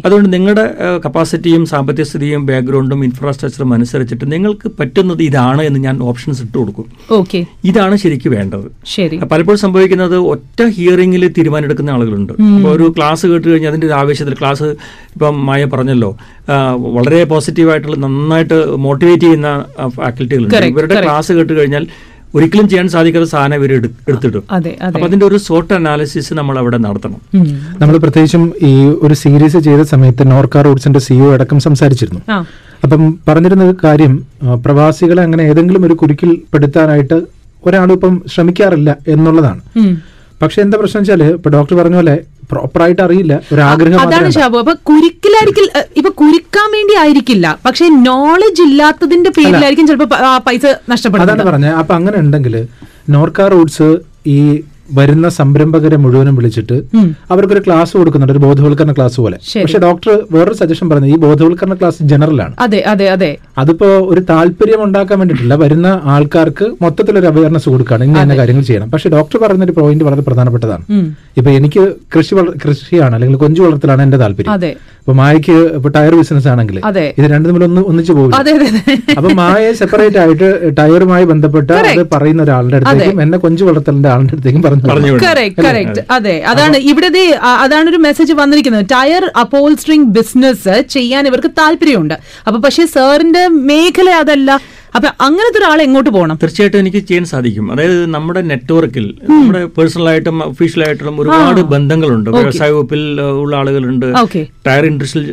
[0.06, 0.74] അതുകൊണ്ട് നിങ്ങളുടെ
[1.06, 6.86] കപ്പാസിറ്റിയും സാമ്പത്തിക സ്ഥിതിയും ബാക്ക്ഗ്രൗണ്ടും ഇൻഫ്രാസ്ട്രക്ചറും അനുസരിച്ചിട്ട് നിങ്ങൾക്ക് പറ്റുന്നത് ഇതാണ് എന്ന് ഞാൻ ഓപ്ഷൻസ് ഇട്ട് കൊടുക്കും.
[7.10, 8.66] ഓക്കെ ഇതാണ് ശരിക്കും വേണ്ടത്.
[8.86, 9.16] ശരി.
[9.32, 12.32] പലപ്പോഴും സംഭവിക്കുന്നത് ഒറ്റ ഹിയറിംഗിൽ തീരുമാനമെടുക്കുന്ന ആളുകളുണ്ട്.
[12.32, 14.62] ഇപ്പോൾ ഒരു ക്ലാസ് കേട്ട് കഴിഞ്ഞാൽ അതിന്റെ ഒരു ആവേശത്തിൽ ക്ലാസ്
[15.14, 16.10] ഇപ്പം മായ പറഞ്ഞല്ലോ
[16.96, 19.50] വളരെ പോസിറ്റീവായിട്ടുള്ള നന്നായിട്ട് മോട്ടിവേറ്റ് ചെയ്യുന്ന
[19.86, 21.86] ഫാക്കൽറ്റികളുണ്ട് ഇവരുടെ ക്ലാസ് കേട്ട് കഴിഞ്ഞാൽ
[22.34, 23.72] ഒരിക്കലും ചെയ്യാൻ സാധിക്കാത്ത സാധനം ഇവർ
[24.08, 24.42] എടുത്തിടും.
[24.50, 24.86] അതെ അതെ.
[24.86, 27.20] അപ്പൊ അതിന്റെ ഒരു സോർട്ട് അനാലിസിസ് നമ്മൾ അവിടെ നടത്തണം
[27.80, 32.20] നമ്മൾ പ്രത്യേകിച്ചും ഈ ഒരു സീരീസ് ചെയ്ത സമയത്ത് നോർക്ക റൂട്ട്സിന്റെ സിഇഒ അടക്കം സംസാരിച്ചിരുന്നു.
[32.30, 32.44] ആ.
[32.84, 34.14] അപ്പം പറഞ്ഞിരുന്ന കാര്യം
[34.66, 37.18] പ്രവാസികളെ അങ്ങനെ ഏതെങ്കിലും ഒരു കുരുക്കിൽ പെടുത്താനായിട്ട്
[37.66, 39.60] ഒരാളും ഇപ്പം ശ്രമിക്കാറില്ല എന്നുള്ളതാണ്.
[40.42, 42.16] പക്ഷെ എന്താ പ്രശ്നം വെച്ചാൽ ഇപ്പൊ ഡോക്ടർ പറഞ്ഞ പോലെ
[42.50, 44.58] പ്രോപ്പറായിട്ട് അറിയില്ല ഒരു ആഗ്രഹം അതാണ് മാത്രമേ ഷാബു.
[44.62, 47.46] അപ്പൊ കുരുക്കിലായിരിക്കും അഹ് ഇപ്പൊ കുരുക്കാൻ വേണ്ടി ആയിരിക്കില്ല.
[47.66, 51.74] പക്ഷെ നോളജ് ഇല്ലാത്തതിന്റെ പേരിലായിരിക്കും ചിലപ്പോ പൈസ പൈസ അതാണ് നഷ്ടപ്പെടുന്നത് പറഞ്ഞത്.
[51.80, 52.54] അപ്പൊ അങ്ങനെ ഉണ്ടെങ്കിൽ
[53.16, 53.90] നോർക്ക റൂട്ട്സ്
[54.36, 54.38] ഈ
[54.92, 56.76] വരുന്ന സംരംഭകരെ മുഴുവനും വിളിച്ചിട്ട്
[57.30, 59.36] അവർക്കൊരു ക്ലാസ് കൊടുക്കുന്നുണ്ട് ഒരു ബോധവൽക്കരണ ക്ലാസ് പോലെ.
[59.62, 63.30] പക്ഷെ ഡോക്ടർ വേറൊരു സജഷൻ പറഞ്ഞത് ഈ ബോധവൽക്കരണ ക്ലാസ് ജനറൽ ആണ് അതെ അതെ അതെ.
[63.58, 65.54] അതിപ്പോ ഒരു താല്പര്യം ഉണ്ടാക്കാൻ വേണ്ടിയിട്ടില്ല.
[65.64, 68.90] വരുന്ന ആൾക്കാർക്ക് മൊത്തത്തിലൊരു അവയർനെസ് കൊടുക്കുകയാണ് ഇങ്ങനെ കാര്യങ്ങൾ ചെയ്യണം.
[68.90, 70.84] പക്ഷെ ഡോക്ടർ പറയുന്ന ഒരു പോയിന്റ് വളരെ പ്രധാനപ്പെട്ടതാണ്.
[71.36, 71.82] ഇപ്പൊ എനിക്ക്
[72.16, 74.52] കൃഷി കൃഷിയാണ് അല്ലെങ്കിൽ കൊഞ്ചു വളർത്തലാണ് എന്റെ താല്പര്യം.
[75.00, 76.78] ഇപ്പൊ മായക്ക് ഇപ്പൊ ടയർ ബിസിനസ് ആണെങ്കിൽ.
[77.18, 78.34] ഇത് രണ്ടു തമ്മിൽ ഒന്ന് ഒന്നിച്ചു പോകും
[79.18, 80.48] അപ്പൊ മായെ സെപ്പറേറ്റ് ആയിട്ട്
[80.78, 86.36] ടയറുമായി ബന്ധപ്പെട്ട് അത് പറയുന്ന ഒരാളുടെ അടുത്തേക്കും എന്നെ കൊഞ്ചു വളർത്തലിന്റെ ആളുടെ അടുത്തേക്കും പറഞ്ഞു കറക്റ്റ് കറക്റ്റ് അതെ.
[86.52, 87.08] അതാണ് ഇവിടെ
[87.64, 88.86] അതാണ് ഒരു മെസ്സേജ് വന്നിരിക്കുന്നത്.
[88.94, 92.16] ടയർ അപ്പോൾസ്ട്രിങ് ബിസിനസ് ചെയ്യാൻ ഇവർക്ക് താല്പര്യമുണ്ട്.
[92.46, 94.50] അപ്പൊ പക്ഷെ സാറിന്റെ മേഖല അതല്ല.
[94.96, 96.36] അപ്പൊ അങ്ങനത്തെ ഒരാൾ എങ്ങോട്ട് പോകണം?
[96.42, 97.64] തീർച്ചയായിട്ടും എനിക്ക് ചെയ്യാൻ സാധിക്കും.
[97.72, 102.28] അതായത് നമ്മുടെ നെറ്റ്വർക്കിൽ നമ്മുടെ പേഴ്സണൽ ആയിട്ടും ഒഫീഷ്യൽ ഒഫീഷ്യലായിട്ടും ഒരുപാട് ബന്ധങ്ങളുണ്ട്.
[102.36, 103.02] വ്യവസായ വകുപ്പിൽ
[103.42, 104.06] ഉള്ള ആളുകളുണ്ട്.
[104.66, 105.28] ടയർ ഇൻഡസ്ട്രിയിൽ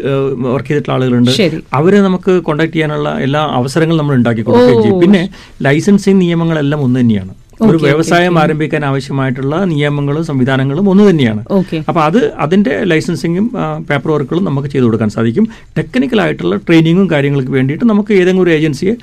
[0.48, 1.32] വർക്ക് ചെയ്തിട്ടുള്ള ആളുകളുണ്ട്.
[1.80, 5.02] അവരെ നമുക്ക് കോൺടാക്ട് ചെയ്യാനുള്ള എല്ലാ അവസരങ്ങളും നമ്മൾ ഉണ്ടാക്കി കൊടുക്കുകയും ചെയ്യും.
[5.06, 5.24] പിന്നെ
[5.68, 7.34] ലൈസൻസിങ് നിയമങ്ങളെല്ലാം ഒന്ന് തന്നെയാണ്.
[7.62, 11.42] ഒരു വ്യവസായം ആരംഭിക്കാൻ ആവശ്യമായിട്ടുള്ള നിയമങ്ങളും സംവിധാനങ്ങളും ഒന്ന് തന്നെയാണ്.
[11.90, 13.46] അപ്പൊ അപ്പോൾ അത് അതിന്റെ ലൈസൻസിങ്ങും
[13.90, 15.48] പേപ്പർ വർക്കുകളും നമുക്ക് ചെയ്തു കൊടുക്കാൻ സാധിക്കും.
[15.78, 18.96] ടെക്നിക്കൽ ആയിട്ടുള്ള ട്രെയിനിങ്ങും കാര്യങ്ങൾക്ക് വേണ്ടിയിട്ട് നമുക്ക് ഏതെങ്കിലും ഒരു ഏജൻസിയെ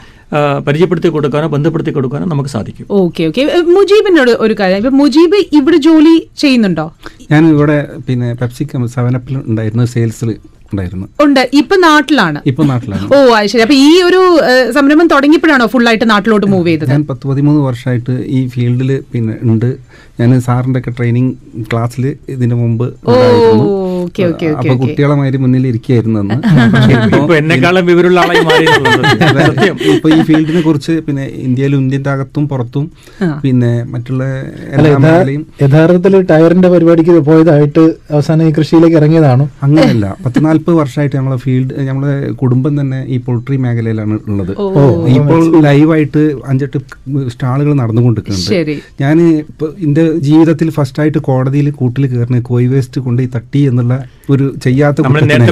[0.67, 2.87] പരിചയപ്പെടുത്തി കൊടുക്കാനോ ബന്ധപ്പെടുത്തി കൊടുക്കാനോ നമുക്ക് സാധിക്കും.
[3.03, 3.43] Okay okay.
[3.77, 4.79] മുജീബിനോട് ഒരു കാര്യം.
[4.83, 6.15] ഇപ്പൊ മുജീബ് ഇവിടെ ജോലി
[6.45, 6.87] ചെയ്യുന്നുണ്ടോ?
[7.33, 10.31] ഞാൻ ഇവിടെ പിന്നെ പെപ്സിക്കം സെവനപ്പിൽ ഉണ്ടായിരുന്നു സെയിൽസിൽ
[10.73, 11.07] ഉണ്ടായിരുന്നു.
[11.25, 11.41] ഉണ്ട്.
[11.61, 12.39] ഇപ്പൊ നാട്ടിലാണ്.
[12.51, 13.07] ഇപ്പൊ നാട്ടിലാണ്.
[13.15, 13.63] ഓ അത് ശരി.
[13.63, 14.21] അപ്പൊ ഈ ഒരു
[14.77, 16.91] സംരംഭം തുടങ്ങിയപ്പോഴാണോ ഫുൾ ആയിട്ട് നാട്ടിലോട്ട് മൂവ് ചെയ്തത്?
[16.91, 19.71] ഞാൻ പത്ത് പതിമൂന്ന് വർഷമായിട്ട് ഈ ഫീൽഡിൽ പിന്നെ ഉണ്ട്.
[20.21, 21.33] ഞാൻ സാറിന്റെ ഒക്കെ ട്രെയിനിങ്
[21.73, 23.67] ക്ലാസ്സിൽ ഇതിന് മുമ്പ് ഓ ഉണ്ടായിരുന്നു.
[24.55, 26.21] അപ്പൊ കുട്ടികളെ മാതിരി മുന്നിൽ ഇരിക്കുകയായിരുന്നു
[27.39, 28.21] എന്നെക്കാളും വിവരമുള്ള
[29.47, 29.77] സത്യം.
[29.93, 32.85] ഇപ്പൊ ഈ ഫീൽഡിനെ കുറിച്ച് പിന്നെ ഇന്ത്യയിലും ഇന്ത്യന്റെ അകത്തും പുറത്തും
[33.43, 34.23] പിന്നെ മറ്റുള്ള
[35.65, 37.83] യഥാർത്ഥത്തിൽ ടയറിന്റെ പരിപാടിക്ക് പോയതായിട്ട്
[38.15, 39.47] അവസാനം ഈ കൃഷിയിലേക്ക് ഇറങ്ങിയതാണോ?
[39.67, 40.07] അങ്ങനെയല്ല.
[40.25, 42.13] പത്ത് നാല്പത് വർഷമായിട്ട് നമ്മളെ ഫീൽഡ് നമ്മളെ
[42.43, 44.53] കുടുംബം തന്നെ ഈ പോൾട്രി മേഖലയിലാണ് ഉള്ളത്.
[45.17, 46.79] ഇപ്പോൾ ലൈവായിട്ട് അഞ്ചെട്ട്
[47.35, 48.75] സ്റ്റാളുകൾ നടന്നുകൊണ്ടിരിക്കുന്നുണ്ട്.
[49.03, 53.92] ഞാൻ ഇപ്പൊ എന്റെ ജീവിതത്തിൽ ഫസ്റ്റ് ആയിട്ട് കോടതിയിൽ കൂട്ടിൽ കയറുന്ന കോയി വേസ്റ്റ് കൊണ്ട് ഈ തട്ടി എന്നുള്ള
[54.31, 55.01] ഒരു ചെയ്യാത്ത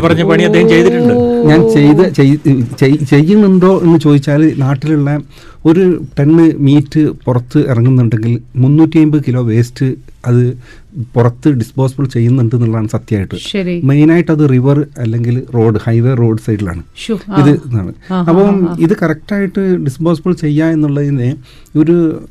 [0.00, 1.14] പറഞ്ഞ പണി അദ്ദേഹം ചെയ്തിട്ടുണ്ട്.
[1.44, 2.40] ഞാൻ ചെയ്ത് ചെയ്-
[2.78, 5.10] ചെയ്- ചെയ്യുന്നുണ്ടോ എന്ന് ചോദിച്ചാൽ നാട്ടിലുള്ള
[5.64, 5.84] ഒരു
[6.18, 9.88] ടണ്ണ് മീറ്റ് പുറത്ത് ഇറങ്ങുന്നുണ്ടെങ്കിൽ മുന്നൂറ്റി അമ്പത് കിലോ വേസ്റ്റ്
[10.26, 10.42] അത്
[11.14, 13.34] പുറത്ത് ഡിസ്പോസിബിൾ ചെയ്യുന്നുണ്ട് എന്നുള്ളതാണ് സത്യമായിട്ട്.
[13.86, 16.82] മെയിൻ ആയിട്ട് അത് റിവർ അല്ലെങ്കിൽ റോഡ് ഹൈവേ റോഡ് സൈഡിലാണ്
[17.40, 17.92] ഇത് ഇതാണ്.
[18.14, 21.36] അപ്പം ഇത് കറക്റ്റായിട്ട് ഡിസ്പോസിബിൾ ചെയ്യുക എന്നുള്ളതിനെ
[21.76, 22.24] ഒരു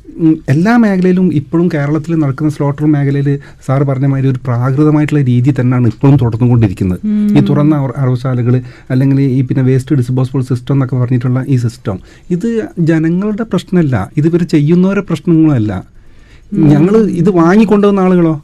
[0.48, 6.16] എല്ലാ മേഖലയിലും ഇപ്പോഴും കേരളത്തിൽ നടക്കുന്ന സ്ലോട്ടർ മേഖലയിൽ സാർ പറഞ്ഞ മാതിരി ഒരു പ്രാകൃതമായിട്ടുള്ള രീതി തന്നെയാണ് ഇപ്പോഴും
[6.16, 6.98] തുടർന്നുകൊണ്ടിരിക്കുന്നത്.
[7.38, 11.98] ഈ തുറന്ന അറ- അറവശാലകൾ അല്ലെങ്കിൽ ഈ പിന്നെ വേസ്റ്റ് ഡിസ്പോസിബിൾ സിസ്റ്റം എന്നൊക്കെ പറഞ്ഞിട്ടുള്ള ഈ സിസ്റ്റം
[12.30, 14.10] ഇത് ജനങ്ങളുടെ പ്രശ്നമല്ല.
[14.16, 15.84] ഇത് ഇവർ ചെയ്യുന്നവരെ പ്രശ്നങ്ങളല്ല.
[16.54, 18.42] ഞങ്ങൾ ഇത് വാങ്ങിക്കൊണ്ടുവന്ന ആളുകളോ?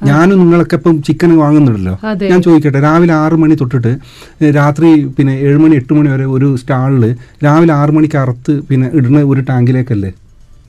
[0.00, 1.94] ഞാനും നിങ്ങളൊക്കെ ഇപ്പം ചിക്കൻ വാങ്ങുന്നുണ്ടല്ലോ.
[2.24, 3.92] ഞാൻ ചോദിക്കട്ടെ രാവിലെ ആറ് മണി തൊട്ടിട്ട്
[4.54, 7.04] രാത്രി പിന്നെ ഏഴ് മണി എട്ട് മണി വരെ ഒരു സ്റ്റാളിൽ
[7.44, 10.10] രാവിലെ ആറ് മണിക്ക് അറുത്ത് പിന്നെ ഇടുന്ന ഒരു ടാങ്കിലേക്കല്ലേ?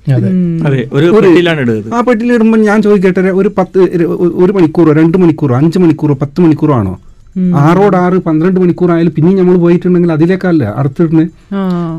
[0.07, 0.29] അതെ.
[0.67, 1.89] അതെ ഒരു പെട്ടിയിലാണ് ഇടുന്നത്.
[1.93, 4.09] ആ പെട്ടിയിലിടുമ്പോൾ ഞാൻ ചോദിക്കട്ടെ ഒരു പത്ത് ഒരു-
[4.43, 6.93] ഒരു മണിക്കൂറോ രണ്ട് മണിക്കൂറോ അഞ്ച് മണിക്കൂറോ പത്ത് മണിക്കൂറോ ആണോ?
[7.63, 11.27] ആറോട് ആറ് പന്ത്രണ്ട് മണിക്കൂർ ആയാലും പിന്നെ നമ്മൾ പോയിട്ടുണ്ടെങ്കിൽ അതിലേക്കല്ല അറുത്തിടുന്നത്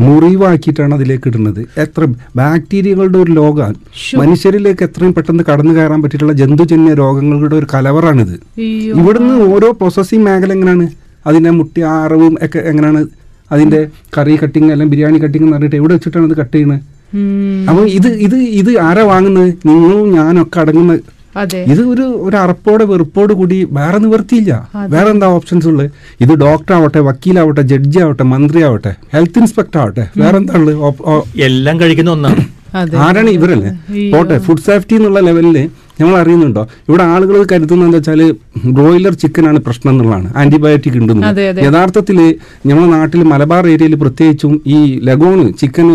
[0.05, 1.61] മുറിവാക്കിയിട്ടാണ് അതിലേക്ക് ഇടുന്നത്.
[1.85, 2.03] എത്ര
[2.40, 3.77] ബാക്ടീരിയകളുടെ ഒരു ലോകമാണ്
[4.21, 8.37] മനുഷ്യരിലേക്ക് എത്രയും പെട്ടെന്ന് കടന്നു കയറാൻ പറ്റിയിട്ടുള്ള ജന്തുജന്യ രോഗങ്ങളുടെ ഒരു കലവറാണിത്.
[9.01, 10.87] ഇവിടുന്ന് ഓരോ പ്രോസസ്സിംഗ് മേഖല എങ്ങനെയാണ്
[11.27, 13.03] അതിന്റെ മുട്ടി ആറവും ഒക്കെ എങ്ങനെയാണ്
[13.51, 13.81] അതിന്റെ
[14.16, 16.81] കറി കട്ടിങ് അല്ലെങ്കിൽ ബിരിയാണി കട്ടിങ് എന്ന് പറഞ്ഞിട്ട് എവിടെ വെച്ചിട്ടാണ് അത് കട്ട് ചെയ്യുന്നത്
[17.68, 19.51] അപ്പോൾ അപ്പൊ ഇത് ഇത് ഇത് ആരാ വാങ്ങുന്നത്?
[19.68, 20.92] നിങ്ങളും ഞാനൊക്കെ അടങ്ങുന്ന
[21.73, 24.53] ഇത് ഒരു ഒരു അറപ്പോടെ വെറുപ്പോട് കൂടി വേറെ നിവർത്തിയില്ല.
[24.95, 25.90] വേറെ എന്താ ഓപ്ഷൻസ് ഉള്ളത്
[26.25, 30.77] ഇത് ഡോക്ടർ ആവട്ടെ വക്കീലാവട്ടെ ജഡ്ജി ആവട്ടെ മന്ത്രി ആവട്ടെ ഹെൽത്ത് ഇൻസ്പെക്ടർ ആവട്ടെ വേറെ എന്താ ഉള്ളത്
[31.49, 32.42] എല്ലാം കഴിക്കുന്ന ഒന്നാണ്.
[32.81, 32.95] അതെ.
[33.05, 33.71] ആരാണ് ഇവരല്ലേ.
[34.12, 35.57] പോട്ടെ ഫുഡ് സേഫ്റ്റി എന്നുള്ള ലെവലിൽ
[36.01, 36.62] നമ്മൾ അറിയുന്നുണ്ടോ?
[36.88, 38.21] ഇവിടെ ആളുകൾ കരുതുന്നത് എന്താ വെച്ചാൽ
[38.77, 40.29] ബ്രോയിലർ ചിക്കൻ ആണ് പ്രശ്നം എന്നുള്ളതാണ്.
[40.40, 41.45] ആന്റിബയോട്ടിക് ഉണ്ടെന്ന് അതെ.
[41.66, 42.18] യഥാർത്ഥത്തിൽ
[42.68, 45.88] നമ്മുടെ നാട്ടിൽ മലബാർ ഏരിയയിൽ പ്രത്യേകിച്ചും ഈ ലഗോണ് ചിക്കൻ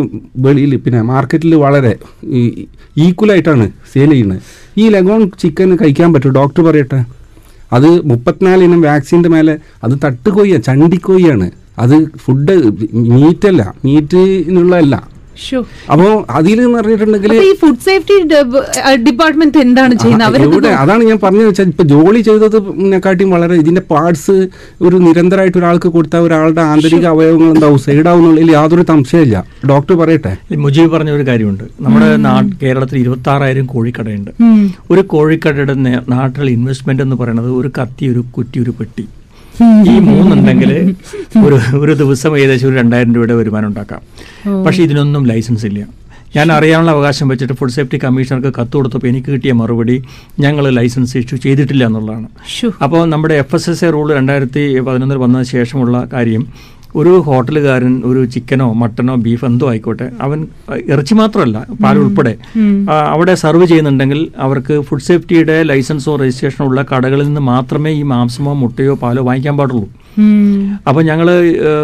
[0.46, 1.94] വെളിയിൽ പിന്നെ മാർക്കറ്റിൽ വളരെ
[3.08, 4.42] ഈക്വൽ ആയിട്ടാണ് സെയിൽ ചെയ്യുന്നത്.
[4.78, 7.06] ഈ ലഗോൺ ചിക്കൻ കഴിക്കാൻ പറ്റും ഡോക്ടർ പറയട്ടെ.
[7.74, 11.52] അത് മുപ്പത്തിനാല് ഇനം വാക്സിന്റെ മേലെ അത് തട്ടുകൊയ്യ ചണ്ടിക്കൊയ്യാണ്.
[11.80, 12.56] അത് ഫുഡ്
[12.94, 15.17] മീറ്റല്ല മീറ്റിനുള്ളതല്ല.
[15.94, 18.16] അപ്പോൾ അതിൽ എന്ന് പറഞ്ഞിട്ടുണ്ടെങ്കിൽ ഈ ഫുഡ് സേഫ്റ്റി
[19.08, 20.38] ഡിപ്പാർട്ട്മെന്റ് എന്താണ് ചെയ്യുന്നത്?
[20.84, 24.38] അതാണ് ഞാൻ പറഞ്ഞു വെച്ചാൽ ഇപ്പൊ ജോലി ചെയ്തതിനെക്കാട്ടിയും വളരെ ഇതിന്റെ പാർട്സ്
[24.88, 29.38] ഒരു നിരന്തരമായിട്ട് ഒരാൾക്ക് കൊടുത്താൽ ഒരാളുടെ ആന്തരിക അവയവങ്ങൾ എന്താവും സൈഡാവുന്നുള്ളതിൽ യാതൊരു സംശയമില്ല
[29.72, 30.34] ഡോക്ടർ പറയട്ടെ.
[30.66, 31.66] മുജീബ് പറഞ്ഞ ഒരു കാര്യമുണ്ട്.
[31.86, 34.32] നമ്മുടെ നാട് കേരളത്തിൽ ഇരുപത്തി ആറായിരം കോഴിക്കടയുണ്ട്
[34.94, 39.04] ഒരു കോഴിക്കടയുടെ നാട്ടിലെ നാട്ടിൽ ഇൻവെസ്റ്റ്മെന്റ് എന്ന് പറയുന്നത് ഒരു കത്തി ഒരു കുറ്റി ഒരു പെട്ടി.
[39.62, 40.72] ഈ മൂന്നുണ്ടെങ്കിൽ
[41.46, 44.02] ഒരു ഒരു ദിവസം ഏകദേശം ഒരു രണ്ടായിരം രൂപയുടെ വരുമാനം ഉണ്ടാക്കാം.
[44.66, 45.82] പക്ഷെ ഇതിനൊന്നും ലൈസൻസ് ഇല്ല.
[46.36, 50.04] ഞാൻ അറിയാനുള്ള അവകാശം വെച്ചിട്ട് ഫുഡ് സേഫ്റ്റി കമ്മീഷണർക്ക് കത്ത് കൊടുത്തപ്പോൾ എനിക്ക് കിട്ടിയ മറുപടി
[50.40, 52.28] ഞങ്ങൾ ലൈസൻസ് ഇഷ്യൂ ചെയ്തിട്ടില്ല എന്നുള്ളതാണ്.
[52.84, 56.46] അപ്പോൾ നമ്മുടെ F S S A rule രണ്ടായിരത്തി പതിനൊന്നിൽ വന്നതിന് ശേഷമുള്ള കാര്യം
[56.96, 60.48] ഒരു ഹോട്ടലുകാരൻ ഒരു ചിക്കനോ മട്ടനോ ബീഫ് എന്തോ ആയിക്കോട്ടെ അവൻ
[60.88, 62.36] ഇറച്ചി മാത്രമല്ല പാൽ ഉൾപ്പെടെ.
[63.08, 68.96] അവിടെ സർവ് ചെയ്യുന്നുണ്ടെങ്കിൽ അവർക്ക് ഫുഡ് സേഫ്റ്റിയുടെ ലൈസൻസോ രജിസ്ട്രേഷനോ ഉള്ള കടകളിൽ നിന്ന് മാത്രമേ ഈ മാംസമോ മുട്ടയോ
[68.96, 69.90] പാലോ വാങ്ങിക്കാൻ പാടുള്ളൂ.
[70.88, 71.28] അപ്പോൾ ഞങ്ങൾ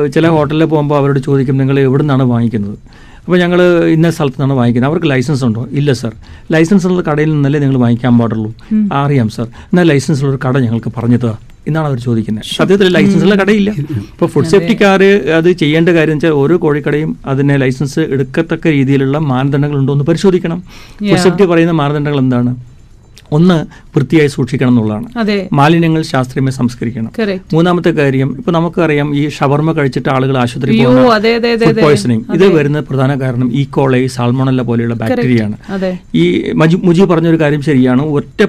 [0.07, 2.77] ചില ഹോട്ടലിൽ പോകുമ്പോൾ അവരോട് ചോദിക്കും നിങ്ങൾ എവിടെ നിന്നാണ് വാങ്ങിക്കുന്നത്?
[3.19, 4.91] അപ്പോൾ ഞങ്ങൾ ഇന്ന സ്ഥലത്ത് നിന്നാണ് വാങ്ങിക്കുന്നത്.
[4.91, 5.67] അവർക്ക് ലൈസൻസ് ഉണ്ടോ?
[5.71, 6.13] ഇല്ല സർ
[6.51, 8.53] ലൈസൻസ് ഉള്ള കടയിൽ നിന്നല്ലേ നിങ്ങൾ വാങ്ങിക്കാൻ പാടുള്ളൂ.
[8.93, 11.37] "ആ, അറിയാം സർ എന്നാൽ ലൈസൻസ് ഉള്ള ഒരു കട ഞങ്ങൾക്ക് പറഞ്ഞു താ
[11.67, 12.43] എന്നാണ് അവർ ചോദിക്കുന്നത്.
[12.55, 13.69] സത്യത്തിൽ ലൈസൻസുള്ള കടയില്ല.
[13.69, 15.03] ഇപ്പോൾ ഫുഡ് സേഫ്റ്റി സേഫ്റ്റിക്കാർ
[15.37, 15.51] അത്.
[15.51, 20.63] ചെയ്യേണ്ട കാര്യം വെച്ചാൽ ഓരോ കോഴിക്കടയും അതിനെ ലൈസൻസ് എടുക്കത്തക്ക രീതിയിലുള്ള മാനദണ്ഡങ്ങൾ ഉണ്ടോ എന്ന് പരിശോധിക്കണം.
[21.09, 22.72] ഫുഡ് സേഫ്റ്റി പറയുന്ന മാനദണ്ഡങ്ങൾ എന്താണ്?
[23.37, 23.57] ഒന്ന്
[23.95, 25.07] വൃത്തിയായി സൂക്ഷിക്കണം എന്നുള്ളതാണ്.
[25.59, 27.11] മാലിന്യങ്ങൾ ശാസ്ത്രീയമായി സംസ്കരിക്കണം.
[27.53, 30.77] മൂന്നാമത്തെ കാര്യം ഇപ്പൊ നമുക്കറിയാം ഈ ഷവർമ കഴിച്ചിട്ട് ആളുകൾ ആശുപത്രി.
[31.81, 35.57] പോയിസണിങ് ഇത് വരുന്ന പ്രധാന കാരണം ഈ കോളൈ സാൽമോണല്ല പോലെയുള്ള ബാക്ടീരിയയാണ്
[36.23, 36.25] ഈ
[36.89, 38.05] മജു പറഞ്ഞൊരു കാര്യം ശരിയാണ്.
[38.17, 38.41] ഒറ്റ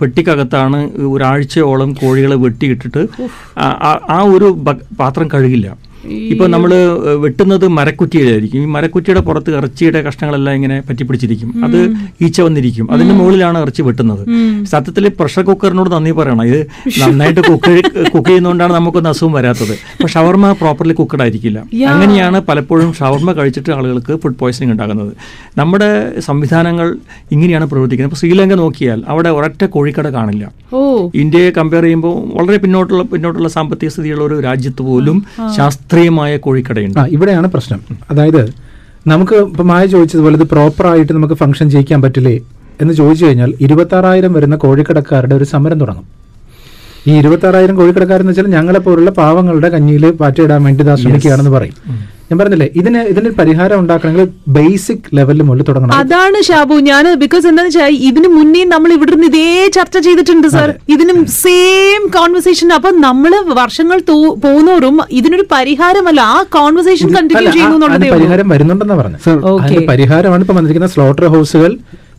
[0.00, 0.78] പെട്ടിക്കകത്താണ്
[1.14, 3.02] ഒരാഴ്ചയോളം കോഴികളെ വെട്ടിയിട്ടിട്ട്
[4.16, 4.48] ആ ഒരു
[5.00, 5.68] പാത്രം കഴുകില്ല.
[6.32, 6.70] ഇപ്പൊ നമ്മൾ
[7.24, 8.62] വെട്ടുന്നത് മരക്കുറ്റിയിലായിരിക്കും.
[8.62, 11.64] ഈ മരക്കുറ്റിയുടെ പുറത്ത് ഇറച്ചിയുടെ കഷ്ണങ്ങളെല്ലാം ഇങ്ങനെ പറ്റിപ്പിടിച്ചിരിക്കും.
[11.64, 11.78] അത്
[12.24, 12.92] ഈച്ച വന്നിരിക്കും.
[12.92, 14.22] അതിന്റെ മുകളിലാണ് ഇറച്ചി വെട്ടുന്നത്.
[14.64, 16.44] സത്യത്തിൽ പ്രഷർ കുക്കറിനോട് നന്ദി പറയണം.
[16.44, 16.66] ഇത്
[17.00, 17.74] നന്നായിട്ട് കുക്ക്
[18.14, 19.72] കുക്ക് ചെയ്യുന്നതുകൊണ്ടാണ് നമുക്കൊന്നും അസുഖം വരാത്തത്.
[19.72, 21.58] അപ്പൊ ഷവർമ പ്രോപ്പർലി കുക്കഡ് ആയിരിക്കില്ല.
[21.92, 25.12] അങ്ങനെയാണ് പലപ്പോഴും ഷവർമ കഴിച്ചിട്ട് ആളുകൾക്ക് ഫുഡ് പോയ്സണിങ് ഉണ്ടാകുന്നത്.
[25.58, 26.96] നമ്മുടെ സംവിധാനങ്ങൾ
[27.32, 28.10] ഇങ്ങനെയാണ് പ്രവർത്തിക്കുന്നത്.
[28.12, 30.52] ഇപ്പോൾ ശ്രീലങ്ക നോക്കിയാൽ അവിടെ ഒരൊറ്റ കോഴിക്കട കാണില്ല.
[31.14, 35.24] ഇന്ത്യയെ കമ്പയർ ചെയ്യുമ്പോൾ വളരെ പിന്നോട്ടുള്ള പിന്നോട്ടുള്ള സാമ്പത്തിക സ്ഥിതിയുള്ള ഒരു രാജ്യത്ത് പോലും
[35.92, 36.98] ശാസ്ത്രീയമായ കോഴിക്കടയുണ്ട്.
[36.98, 37.80] ആ ഇവിടെയാണ് പ്രശ്നം.
[38.10, 38.42] അതായത്
[39.06, 42.32] നമുക്ക് ഇപ്പം മായ ചോദിച്ചതുപോലെ ഇത് പ്രോപ്പറായിട്ട് നമുക്ക് ഫംഗ്ഷൻ ചെയ്യിക്കാൻ പറ്റില്ലേ
[42.80, 46.06] എന്ന് ചോദിച്ചു കഴിഞ്ഞാൽ ഇരുപത്തി ആറായിരം വരുന്ന കോഴിക്കടക്കാരുടെ ഒരു സമരം തുടങ്ങും.
[47.08, 51.76] ഈ ഇരുപത്തി ആറായിരം കോഴിക്കടക്കാരെന്ന് വെച്ചാൽ ഞങ്ങളെ പോലുള്ള പാവങ്ങളുടെ കഞ്ഞിയിൽ പാറ്റയിടാൻ വേണ്ടി ഇതാ ശ്രമിക്കുകയാണെന്ന് പറയും.
[52.28, 55.94] ഞാൻ പറഞ്ഞില്ലേ ഇതിന് ഇതിന് പരിഹാരം ഉണ്ടാക്കണമെങ്കിൽ ബേസിക് ലെവലിൽ മുതൽ തുടങ്ങണം.
[55.98, 60.70] അതാണ് ഷാബു ഞാൻ ബിക്കോസ് എന്താന്ന് വെച്ചാൽ ഇതിന് മുന്നേ നമ്മൾ ഇവിടുന്ന് നിന്ന് ഇതേ ചർച്ച ചെയ്തിട്ടുണ്ട് സർ
[60.94, 67.88] ഇതിനും സെയിം കോൺവെർസേഷൻ അപ്പൊ നമ്മൾ വർഷങ്ങൾ പോകുന്നവരും പോകുന്നോറും ഇതിനൊരു പരിഹാരമല്ല ആ കോൺവെർസേഷൻ കണ്ടിന്യൂ ചെയ്യുന്നു.
[68.16, 69.36] പരിഹാരം വരുന്നുണ്ടെന്ന് പറഞ്ഞു സർ,
[69.92, 71.72] പരിഹാരമാണ് ഇപ്പൊ വന്നിരിക്കുന്ന സ്ലോട്ടർ ഹൗസുകൾ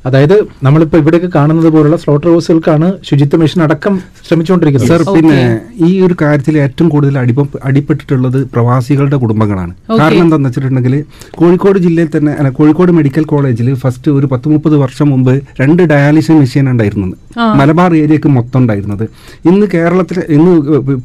[0.08, 0.36] അതായത്
[0.66, 3.94] നമ്മളിപ്പോ ഇവിടെയൊക്കെ കാണുന്നത് പോലുള്ള സ്ലോട്ടർ ഹൗസുകൾക്കാണ് ശുചിത്വ മിഷൻ അടക്കം
[4.28, 4.92] ശ്രമിച്ചുകൊണ്ടിരിക്കുന്നത്.
[4.92, 5.38] സർ പിന്നെ
[5.88, 9.74] ഈ ഒരു കാര്യത്തിൽ ഏറ്റവും കൂടുതൽ അടിപ അടിപ്പെട്ടിട്ടുള്ളത് പ്രവാസികളുടെ കുടുംബങ്ങളാണ്.
[10.00, 10.96] കാരണം എന്താണെന്ന് വെച്ചിട്ടുണ്ടെങ്കിൽ
[11.40, 16.38] കോഴിക്കോട് ജില്ലയിൽ തന്നെ അല്ല കോഴിക്കോട് മെഡിക്കൽ കോളേജിൽ ഫസ്റ്റ് ഒരു പത്ത് മുപ്പത് വർഷം മുമ്പ് രണ്ട് ഡയാലിസിസ്
[16.42, 17.16] മെഷീൻ ഉണ്ടായിരുന്നത്.
[17.60, 19.06] മലബാർ ഏരിയക്ക് മൊത്തം ഉണ്ടായിരുന്നത്.
[19.52, 20.52] ഇന്ന് കേരളത്തിൽ ഇന്ന്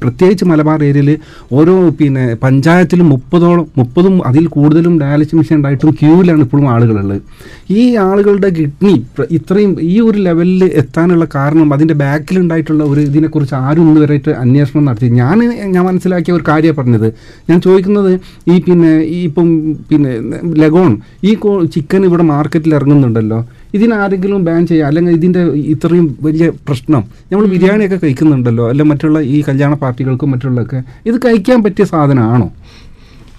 [0.02, 1.10] പ്രത്യേകിച്ച് മലബാർ ഏരിയയിൽ
[1.58, 7.22] ഓരോ പിന്നെ പഞ്ചായത്തിലും മുപ്പതോളം മുപ്പതും അതിൽ കൂടുതലും ഡയാലിസിസ് മെഷീൻ ഉണ്ടായിട്ടും ക്യൂവിലാണ് ഇപ്പോഴും ആളുകളുള്ളത്.
[7.80, 8.87] ഈ ആളുകളുടെ കിഡ്നി
[9.30, 15.06] ഇത്രയും ഈ ഒരു ലെവലിൽ എത്താനുള്ള കാരണം അതിന്റെ ബാക്കിലുണ്ടായിട്ടുള്ള ഒരു ഇതിനെക്കുറിച്ച് ആരും ഇന്ന് വരെയായിട്ട് അന്വേഷണം നടത്തി.
[15.06, 15.38] ഞാൻ
[15.74, 17.08] ഞാൻ മനസ്സിലാക്കിയ ഒരു കാര്യമാണ് പറഞ്ഞത്.
[17.50, 18.12] ഞാൻ ചോദിക്കുന്നത്
[18.52, 19.48] ഈ പിന്നെ ഈ ഇപ്പം
[19.90, 20.12] പിന്നെ
[20.64, 20.92] ലഗോൺ
[21.24, 21.32] ഈ
[21.76, 23.40] ചിക്കൻ ഇവിടെ മാർക്കറ്റിൽ ഇറങ്ങുന്നുണ്ടല്ലോ.
[23.74, 25.42] ഇതിനാരെങ്കിലും ബാൻ ചെയ്യുക അല്ലെങ്കിൽ ഇതിന്റെ
[25.74, 27.02] ഇത്രയും വലിയ പ്രശ്നം?
[27.32, 28.68] നമ്മൾ ബിരിയാണിയൊക്കെ കഴിക്കുന്നുണ്ടല്ലോ?
[28.68, 30.82] അല്ല മറ്റുള്ള ഈ കല്യാണ പാർട്ടികൾക്കും മറ്റുള്ളതൊക്കെ.
[31.06, 32.48] ഇത് കഴിക്കാൻ പറ്റിയ സാധനമാണോ?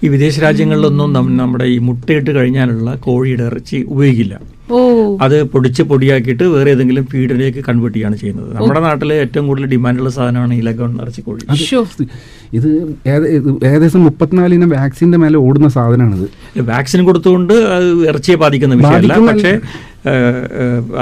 [0.04, 1.10] ഈ വിദേശ രാജ്യങ്ങളിലൊന്നും
[1.40, 4.34] നമ്മുടെ ഈ മുട്ടയിട്ട് കഴിഞ്ഞാലുള്ള കോഴിയുടെ ഇറച്ചി ഉപയോഗിക്കില്ല.
[4.70, 4.78] ഓ.
[5.20, 8.54] അത് പൊടിച്ച് പൊടിയാക്കിയിട്ട് വേറെ ഏതെങ്കിലും ഫീഡിലേക്ക് കൺവേർട്ട് ചെയ്യാണ് ചെയ്യുന്നത്.
[8.54, 11.40] നമ്മുടെ നാട്ടിലെ ഏറ്റവും കൂടുതൽ ഡിമാൻഡുള്ള സാധനമാണ് ഈ ലഗോൺ ഇറച്ചി കോഴി.
[12.58, 12.68] ഇത്
[13.66, 16.28] ഏകദേശം മുപ്പത്തിനാലിന് വാക്സിന്റെ മേലെ ഓടുന്ന സാധനമാണിത്
[16.70, 19.16] വാക്സിൻ കൊടുത്തുകൊണ്ട് അത് ഇറച്ചിയെ ബാധിക്കുന്ന വിഷയമല്ല.
[19.32, 19.52] പക്ഷേ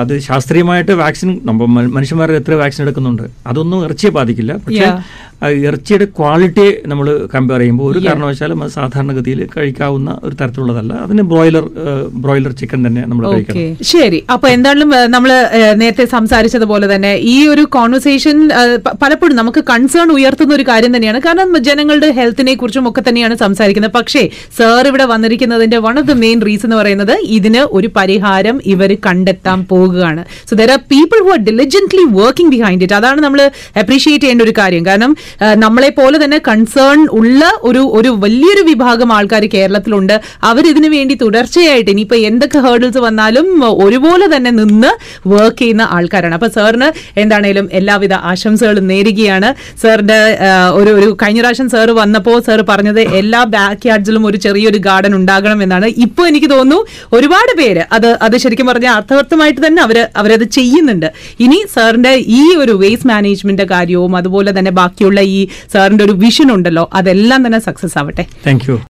[0.03, 4.53] അത് ശാസ്ത്രീയമായിട്ട് വാക്സിൻ മനുഷ്യന്മാരെ മനുഷ്യന്മാർ എത്ര വാക്സിൻ എടുക്കുന്നുണ്ട് അതൊന്നും ഇറച്ചിയെ ബാധിക്കില്ല.
[4.67, 4.87] പക്ഷേ
[5.69, 10.93] ഇറച്ചിയുടെ ക്വാളിറ്റിയെ നമ്മൾ കമ്പയർ ചെയ്യുമ്പോൾ ഒരു കാരണവശാലും അത് സാധാരണഗതിയിൽ കഴിക്കാവുന്ന ഒരു തരത്തിലുള്ളതല്ല.
[11.05, 11.65] അതിന് ബ്രോയിലർ
[12.25, 13.77] ബ്രോയിലർ ചിക്കൻ തന്നെ നമ്മൾ കഴിക്കണം.
[13.93, 14.21] ശരി.
[14.35, 15.31] അപ്പൊ എന്തായാലും നമ്മൾ
[15.83, 18.37] നേരത്തെ സംസാരിച്ചതുപോലെ തന്നെ ഈ ഒരു കോൺവെർസേഷൻ
[19.03, 21.21] പലപ്പോഴും നമുക്ക് കൺസേൺ ഉയർത്തുന്ന ഒരു കാര്യം തന്നെയാണ്.
[21.29, 23.95] കാരണം ജനങ്ങളുടെ ഹെൽത്തിനെ കുറിച്ചും ഒക്കെ തന്നെയാണ് സംസാരിക്കുന്നത്.
[24.01, 24.25] പക്ഷേ
[24.59, 29.59] സാർ ഇവിടെ വന്നിരിക്കുന്നതിന്റെ one of the main reason എന്ന് പറയുന്നത് ഇതിന് ഒരു പരിഹാരം ഇവർ കണ്ടെത്താൻ
[29.72, 30.22] പോകുകയാണ്.
[30.48, 33.42] So there are people who are diligently working behind it അതാണ് നമ്മൾ
[33.83, 34.85] അപ്രീഷിയേറ്റ് ചെയ്യേണ്ട ഒരു കാര്യം.
[34.88, 35.12] കാരണം
[35.64, 40.14] നമ്മളെ പോലെ തന്നെ കൺസേൺ ഉള്ള ഒരു ഒരു വലിയൊരു വിഭാഗം ആൾക്കാർ കേരളത്തിലുണ്ട്.
[40.51, 43.46] അവർ ഇതിനു വേണ്ടി തുടർച്ചയായിട്ട് ഇനിയിപ്പോൾ എന്തൊക്കെ ഹേർഡിൽസ് വന്നാലും
[43.85, 44.90] ഒരുപോലെ തന്നെ നിന്ന്
[45.33, 46.35] വർക്ക് ചെയ്യുന്ന ആൾക്കാരാണ്.
[46.38, 46.88] അപ്പോൾ സാറിന്
[47.22, 49.51] എന്താണേലും എല്ലാവിധ ആശംസകളും നേരുകയാണ്.
[49.83, 50.18] സാറിന്റെ
[50.79, 55.59] ഒരു ഒരു കഴിഞ്ഞ പ്രാവശ്യം സാർ വന്നപ്പോൾ സാർ പറഞ്ഞത് എല്ലാ ബാക്ക് യാർഡ്സിലും ഒരു ചെറിയൊരു ഗാർഡൻ ഉണ്ടാകണം
[55.66, 55.87] എന്നാണ്.
[56.07, 56.79] ഇപ്പോൾ എനിക്ക് തോന്നുന്നു
[57.16, 61.09] ഒരുപാട് പേര് അത് അത് ശരിക്കും പറഞ്ഞാൽ അർത്ഥവർത്ഥമായിട്ട് തന്നെ അവർ അവരത് ചെയ്യുന്നുണ്ട്.
[61.47, 65.41] ഇനി സാറിന്റെ ഈ ഒരു വേസ്റ്റ് മാനേജ്മെന്റ് കാര്യവും അതുപോലെ തന്നെ ബാക്കിയുള്ള ഈ
[65.75, 68.27] സാറിന്റെ ഒരു വിഷൻ ഉണ്ടല്ലോ അതെല്ലാം തന്നെ സക്സസ് ആവട്ടെ.
[68.47, 68.64] താങ്ക്